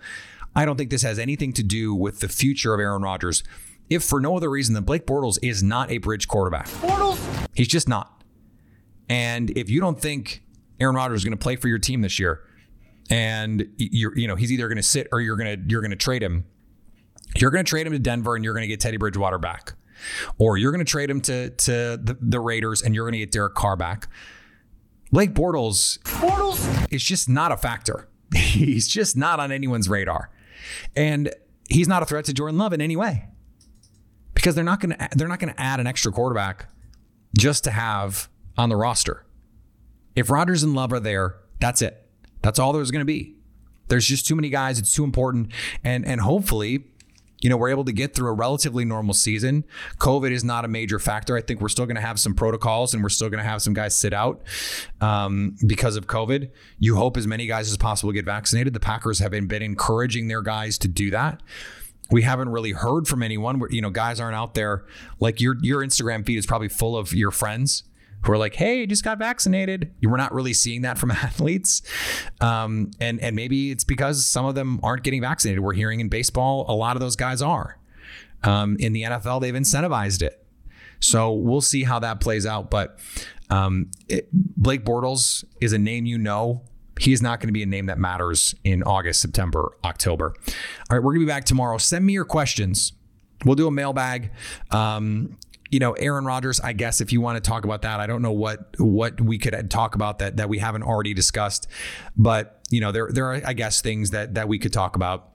I 0.55 0.65
don't 0.65 0.75
think 0.75 0.89
this 0.89 1.03
has 1.03 1.19
anything 1.19 1.53
to 1.53 1.63
do 1.63 1.95
with 1.95 2.19
the 2.19 2.27
future 2.27 2.73
of 2.73 2.79
Aaron 2.79 3.01
Rodgers. 3.01 3.43
If 3.89 4.03
for 4.03 4.19
no 4.19 4.35
other 4.35 4.49
reason 4.49 4.73
than 4.73 4.83
Blake 4.83 5.05
Bortles 5.05 5.37
is 5.41 5.61
not 5.63 5.91
a 5.91 5.99
bridge 5.99 6.27
quarterback. 6.27 6.67
Bortles? 6.67 7.47
He's 7.53 7.67
just 7.67 7.87
not. 7.87 8.22
And 9.09 9.49
if 9.57 9.69
you 9.69 9.79
don't 9.79 9.99
think 9.99 10.43
Aaron 10.79 10.95
Rodgers 10.95 11.19
is 11.21 11.23
going 11.23 11.37
to 11.37 11.41
play 11.41 11.55
for 11.55 11.67
your 11.67 11.79
team 11.79 12.01
this 12.01 12.19
year, 12.19 12.41
and 13.09 13.67
you're, 13.77 14.17
you 14.17 14.27
know, 14.27 14.35
he's 14.35 14.51
either 14.51 14.67
going 14.67 14.77
to 14.77 14.83
sit 14.83 15.07
or 15.11 15.21
you're 15.21 15.35
going 15.35 15.59
to 15.59 15.69
you're 15.69 15.81
going 15.81 15.91
to 15.91 15.97
trade 15.97 16.23
him. 16.23 16.45
You're 17.35 17.51
going 17.51 17.65
to 17.65 17.69
trade 17.69 17.87
him 17.87 17.93
to 17.93 17.99
Denver, 17.99 18.35
and 18.35 18.45
you're 18.45 18.53
going 18.53 18.63
to 18.63 18.67
get 18.67 18.79
Teddy 18.79 18.97
Bridgewater 18.97 19.39
back, 19.39 19.73
or 20.37 20.57
you're 20.57 20.71
going 20.71 20.85
to 20.85 20.89
trade 20.89 21.09
him 21.09 21.21
to 21.21 21.49
to 21.49 21.71
the, 22.01 22.17
the 22.21 22.39
Raiders, 22.39 22.81
and 22.81 22.95
you're 22.95 23.05
going 23.05 23.13
to 23.13 23.19
get 23.19 23.31
Derek 23.31 23.55
Carr 23.55 23.75
back. 23.75 24.07
Blake 25.11 25.33
Bortles, 25.33 25.99
Bortles 25.99 26.91
is 26.91 27.03
just 27.03 27.29
not 27.29 27.51
a 27.51 27.57
factor. 27.57 28.09
He's 28.35 28.87
just 28.87 29.15
not 29.15 29.39
on 29.39 29.51
anyone's 29.51 29.89
radar, 29.89 30.31
and 30.95 31.31
he's 31.69 31.87
not 31.87 32.03
a 32.03 32.05
threat 32.05 32.25
to 32.25 32.33
Jordan 32.33 32.57
Love 32.57 32.73
in 32.73 32.81
any 32.81 32.95
way 32.95 33.25
because 34.33 34.55
they're 34.55 34.63
not 34.63 34.79
going 34.79 34.97
to 34.97 35.09
they're 35.15 35.27
not 35.27 35.39
going 35.39 35.53
to 35.53 35.61
add 35.61 35.79
an 35.79 35.87
extra 35.87 36.11
quarterback 36.11 36.67
just 37.37 37.63
to 37.63 37.71
have 37.71 38.29
on 38.57 38.69
the 38.69 38.75
roster. 38.75 39.25
If 40.15 40.29
Rodgers 40.29 40.63
and 40.63 40.73
Love 40.73 40.93
are 40.93 40.99
there, 40.99 41.37
that's 41.59 41.81
it. 41.81 42.07
That's 42.41 42.59
all 42.59 42.73
there's 42.73 42.91
going 42.91 43.01
to 43.01 43.05
be. 43.05 43.35
There's 43.87 44.05
just 44.05 44.27
too 44.27 44.35
many 44.35 44.49
guys. 44.49 44.79
It's 44.79 44.91
too 44.91 45.03
important. 45.03 45.51
And 45.83 46.05
and 46.05 46.21
hopefully, 46.21 46.85
you 47.41 47.49
know, 47.49 47.57
we're 47.57 47.69
able 47.69 47.85
to 47.85 47.91
get 47.91 48.15
through 48.15 48.29
a 48.29 48.33
relatively 48.33 48.85
normal 48.85 49.13
season. 49.13 49.65
COVID 49.97 50.31
is 50.31 50.43
not 50.43 50.65
a 50.65 50.67
major 50.67 50.99
factor. 50.99 51.35
I 51.35 51.41
think 51.41 51.61
we're 51.61 51.69
still 51.69 51.85
going 51.85 51.95
to 51.95 52.01
have 52.01 52.19
some 52.19 52.33
protocols 52.33 52.93
and 52.93 53.03
we're 53.03 53.09
still 53.09 53.29
going 53.29 53.43
to 53.43 53.49
have 53.49 53.61
some 53.61 53.73
guys 53.73 53.95
sit 53.95 54.13
out 54.13 54.41
um, 55.01 55.57
because 55.67 55.95
of 55.95 56.07
COVID. 56.07 56.49
You 56.79 56.95
hope 56.95 57.17
as 57.17 57.27
many 57.27 57.45
guys 57.45 57.69
as 57.69 57.77
possible 57.77 58.13
get 58.13 58.25
vaccinated. 58.25 58.73
The 58.73 58.79
Packers 58.79 59.19
have 59.19 59.31
been, 59.31 59.47
been 59.47 59.63
encouraging 59.63 60.27
their 60.27 60.41
guys 60.41 60.77
to 60.79 60.87
do 60.87 61.11
that 61.11 61.41
we 62.11 62.21
haven't 62.21 62.49
really 62.49 62.71
heard 62.71 63.07
from 63.07 63.23
anyone 63.23 63.61
you 63.69 63.81
know 63.81 63.89
guys 63.89 64.19
aren't 64.19 64.35
out 64.35 64.53
there 64.53 64.85
like 65.19 65.39
your 65.39 65.55
your 65.61 65.81
Instagram 65.81 66.25
feed 66.25 66.37
is 66.37 66.45
probably 66.45 66.67
full 66.67 66.97
of 66.97 67.13
your 67.13 67.31
friends 67.31 67.83
who 68.23 68.31
are 68.31 68.37
like, 68.37 68.55
"Hey, 68.55 68.85
just 68.85 69.03
got 69.03 69.19
vaccinated." 69.19 69.93
We're 70.01 70.17
not 70.17 70.33
really 70.33 70.53
seeing 70.53 70.81
that 70.81 70.97
from 70.97 71.11
athletes, 71.11 71.81
um, 72.41 72.91
and 72.99 73.19
and 73.21 73.35
maybe 73.35 73.71
it's 73.71 73.83
because 73.83 74.25
some 74.25 74.45
of 74.45 74.55
them 74.55 74.79
aren't 74.83 75.03
getting 75.03 75.21
vaccinated. 75.21 75.63
We're 75.63 75.73
hearing 75.73 75.99
in 75.99 76.09
baseball 76.09 76.65
a 76.67 76.73
lot 76.73 76.95
of 76.95 77.01
those 77.01 77.15
guys 77.15 77.41
are. 77.41 77.77
Um, 78.43 78.75
in 78.79 78.91
the 78.91 79.03
NFL, 79.03 79.41
they've 79.41 79.53
incentivized 79.53 80.21
it, 80.21 80.45
so 80.99 81.31
we'll 81.31 81.61
see 81.61 81.83
how 81.83 81.99
that 81.99 82.19
plays 82.19 82.45
out. 82.45 82.69
But 82.69 82.99
um, 83.49 83.91
it, 84.07 84.27
Blake 84.31 84.83
Bortles 84.83 85.43
is 85.61 85.73
a 85.73 85.77
name 85.77 86.05
you 86.05 86.17
know. 86.17 86.63
He 86.99 87.11
is 87.11 87.21
not 87.21 87.39
going 87.39 87.47
to 87.47 87.53
be 87.53 87.63
a 87.63 87.67
name 87.67 87.87
that 87.87 87.97
matters 87.97 88.53
in 88.63 88.83
August, 88.83 89.21
September, 89.21 89.71
October. 89.83 90.35
All 90.37 90.97
right, 90.97 91.03
we're 91.03 91.13
going 91.13 91.21
to 91.21 91.25
be 91.25 91.31
back 91.31 91.45
tomorrow. 91.45 91.77
Send 91.77 92.05
me 92.05 92.13
your 92.13 92.25
questions. 92.25 92.93
We'll 93.45 93.55
do 93.55 93.67
a 93.67 93.71
mailbag. 93.71 94.31
Um, 94.71 95.37
you 95.73 95.79
know, 95.79 95.93
Aaron 95.93 96.23
Rodgers, 96.23 96.59
I 96.59 96.73
guess 96.73 97.01
if 97.01 97.11
you 97.11 97.19
want 97.19 97.43
to 97.43 97.49
talk 97.49 97.65
about 97.65 97.81
that, 97.81 97.99
I 97.99 98.05
don't 98.05 98.21
know 98.21 98.31
what 98.31 98.79
what 98.79 99.19
we 99.19 99.39
could 99.39 99.71
talk 99.71 99.95
about 99.95 100.19
that 100.19 100.37
that 100.37 100.47
we 100.47 100.59
haven't 100.59 100.83
already 100.83 101.15
discussed, 101.15 101.67
but 102.15 102.61
you 102.69 102.79
know, 102.79 102.91
there 102.91 103.09
there 103.11 103.25
are 103.25 103.41
I 103.43 103.53
guess 103.53 103.81
things 103.81 104.11
that 104.11 104.35
that 104.35 104.47
we 104.47 104.59
could 104.59 104.71
talk 104.71 104.95
about. 104.95 105.31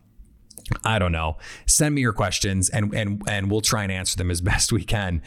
I 0.84 1.00
don't 1.00 1.10
know. 1.10 1.38
Send 1.66 1.92
me 1.96 2.02
your 2.02 2.12
questions 2.12 2.68
and 2.70 2.94
and 2.94 3.20
and 3.28 3.50
we'll 3.50 3.62
try 3.62 3.82
and 3.82 3.90
answer 3.90 4.16
them 4.16 4.30
as 4.30 4.40
best 4.52 4.70
we 4.70 4.84
can. 4.84 5.22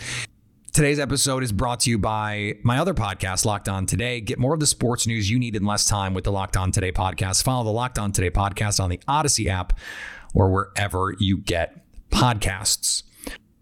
Today's 0.72 1.00
episode 1.00 1.44
is 1.44 1.52
brought 1.52 1.82
to 1.82 1.90
you 1.90 1.98
by 1.98 2.54
my 2.64 2.78
other 2.78 2.94
podcast, 2.94 3.44
Locked 3.44 3.68
On 3.68 3.86
Today. 3.86 4.22
Get 4.22 4.40
more 4.40 4.54
of 4.54 4.62
the 4.62 4.68
sports 4.68 5.06
news 5.06 5.30
you 5.30 5.38
need 5.38 5.58
in 5.58 5.66
less 5.66 5.84
time 5.84 6.14
with 6.14 6.24
the 6.24 6.32
Locked 6.32 6.56
On 6.56 6.72
Today 6.72 6.94
podcast. 6.94 7.44
Follow 7.44 7.66
the 7.66 7.72
Locked 7.72 8.00
On 8.00 8.14
Today 8.14 8.32
podcast 8.32 8.82
on 8.82 8.90
the 8.90 9.02
Odyssey 9.10 9.50
app 9.50 9.78
or 10.34 10.50
wherever 10.50 11.14
you 11.20 11.38
get 11.40 11.84
podcasts 12.10 13.04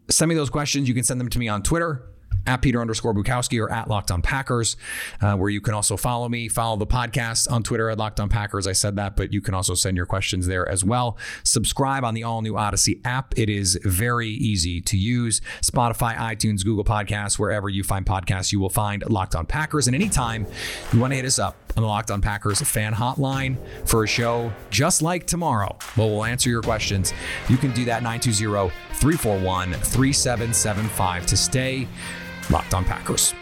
send 0.09 0.29
me 0.29 0.35
those 0.35 0.49
questions. 0.49 0.87
You 0.87 0.93
can 0.93 1.03
send 1.03 1.19
them 1.19 1.29
to 1.29 1.39
me 1.39 1.47
on 1.47 1.63
Twitter 1.63 2.09
at 2.47 2.61
Peter 2.61 2.81
underscore 2.81 3.13
Bukowski 3.13 3.61
or 3.61 3.71
at 3.71 3.87
Locked 3.87 4.11
On 4.11 4.21
Packers, 4.21 4.77
uh, 5.21 5.35
where 5.35 5.49
you 5.49 5.61
can 5.61 5.73
also 5.73 5.97
follow 5.97 6.29
me, 6.29 6.47
follow 6.47 6.77
the 6.77 6.87
podcast 6.87 7.51
on 7.51 7.63
Twitter 7.63 7.89
at 7.89 7.97
Locked 7.97 8.19
On 8.19 8.29
Packers. 8.29 8.67
I 8.67 8.73
said 8.73 8.95
that, 8.95 9.15
but 9.15 9.33
you 9.33 9.41
can 9.41 9.53
also 9.53 9.73
send 9.73 9.97
your 9.97 10.05
questions 10.05 10.47
there 10.47 10.67
as 10.67 10.83
well. 10.83 11.17
Subscribe 11.43 12.03
on 12.03 12.13
the 12.13 12.23
all 12.23 12.41
new 12.41 12.57
Odyssey 12.57 13.01
app. 13.05 13.37
It 13.37 13.49
is 13.49 13.79
very 13.83 14.29
easy 14.29 14.81
to 14.81 14.97
use. 14.97 15.41
Spotify, 15.61 16.15
iTunes, 16.15 16.63
Google 16.63 16.83
Podcasts, 16.83 17.37
wherever 17.37 17.69
you 17.69 17.83
find 17.83 18.05
podcasts, 18.05 18.51
you 18.51 18.59
will 18.59 18.69
find 18.69 19.07
Locked 19.09 19.35
On 19.35 19.45
Packers. 19.45 19.87
And 19.87 19.95
anytime 19.95 20.45
you 20.93 20.99
want 20.99 21.11
to 21.11 21.17
hit 21.17 21.25
us 21.25 21.39
up 21.39 21.55
on 21.75 21.83
the 21.83 21.87
Locked 21.87 22.11
On 22.11 22.21
Packers 22.21 22.61
fan 22.61 22.93
hotline 22.93 23.57
for 23.85 24.03
a 24.03 24.07
show 24.07 24.51
just 24.69 25.01
like 25.01 25.27
tomorrow, 25.27 25.77
well, 25.95 26.09
we'll 26.09 26.25
answer 26.25 26.49
your 26.49 26.61
questions. 26.61 27.13
You 27.47 27.57
can 27.57 27.71
do 27.71 27.85
that 27.85 28.03
920 28.03 28.71
341 28.99 29.73
3775 29.73 31.25
to 31.25 31.37
stay 31.37 31.87
Locked 32.49 32.73
on 32.73 32.83
Packers. 32.83 33.35